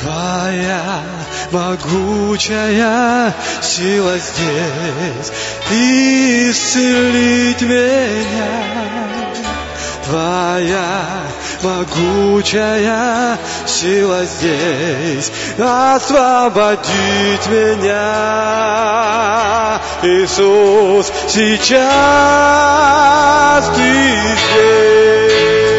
Твоя 0.01 1.05
могучая 1.53 3.33
сила 3.63 4.19
здесь 4.19 5.31
исцелить 6.51 7.63
меня. 7.63 8.51
Твоя 10.07 11.21
могучая 11.63 13.39
сила 13.67 14.25
здесь 14.25 15.31
освободить 15.59 17.47
меня. 17.49 18.81
Иисус, 20.03 21.13
сейчас 21.29 22.11
Ты 23.77 23.83
здесь. 23.83 25.70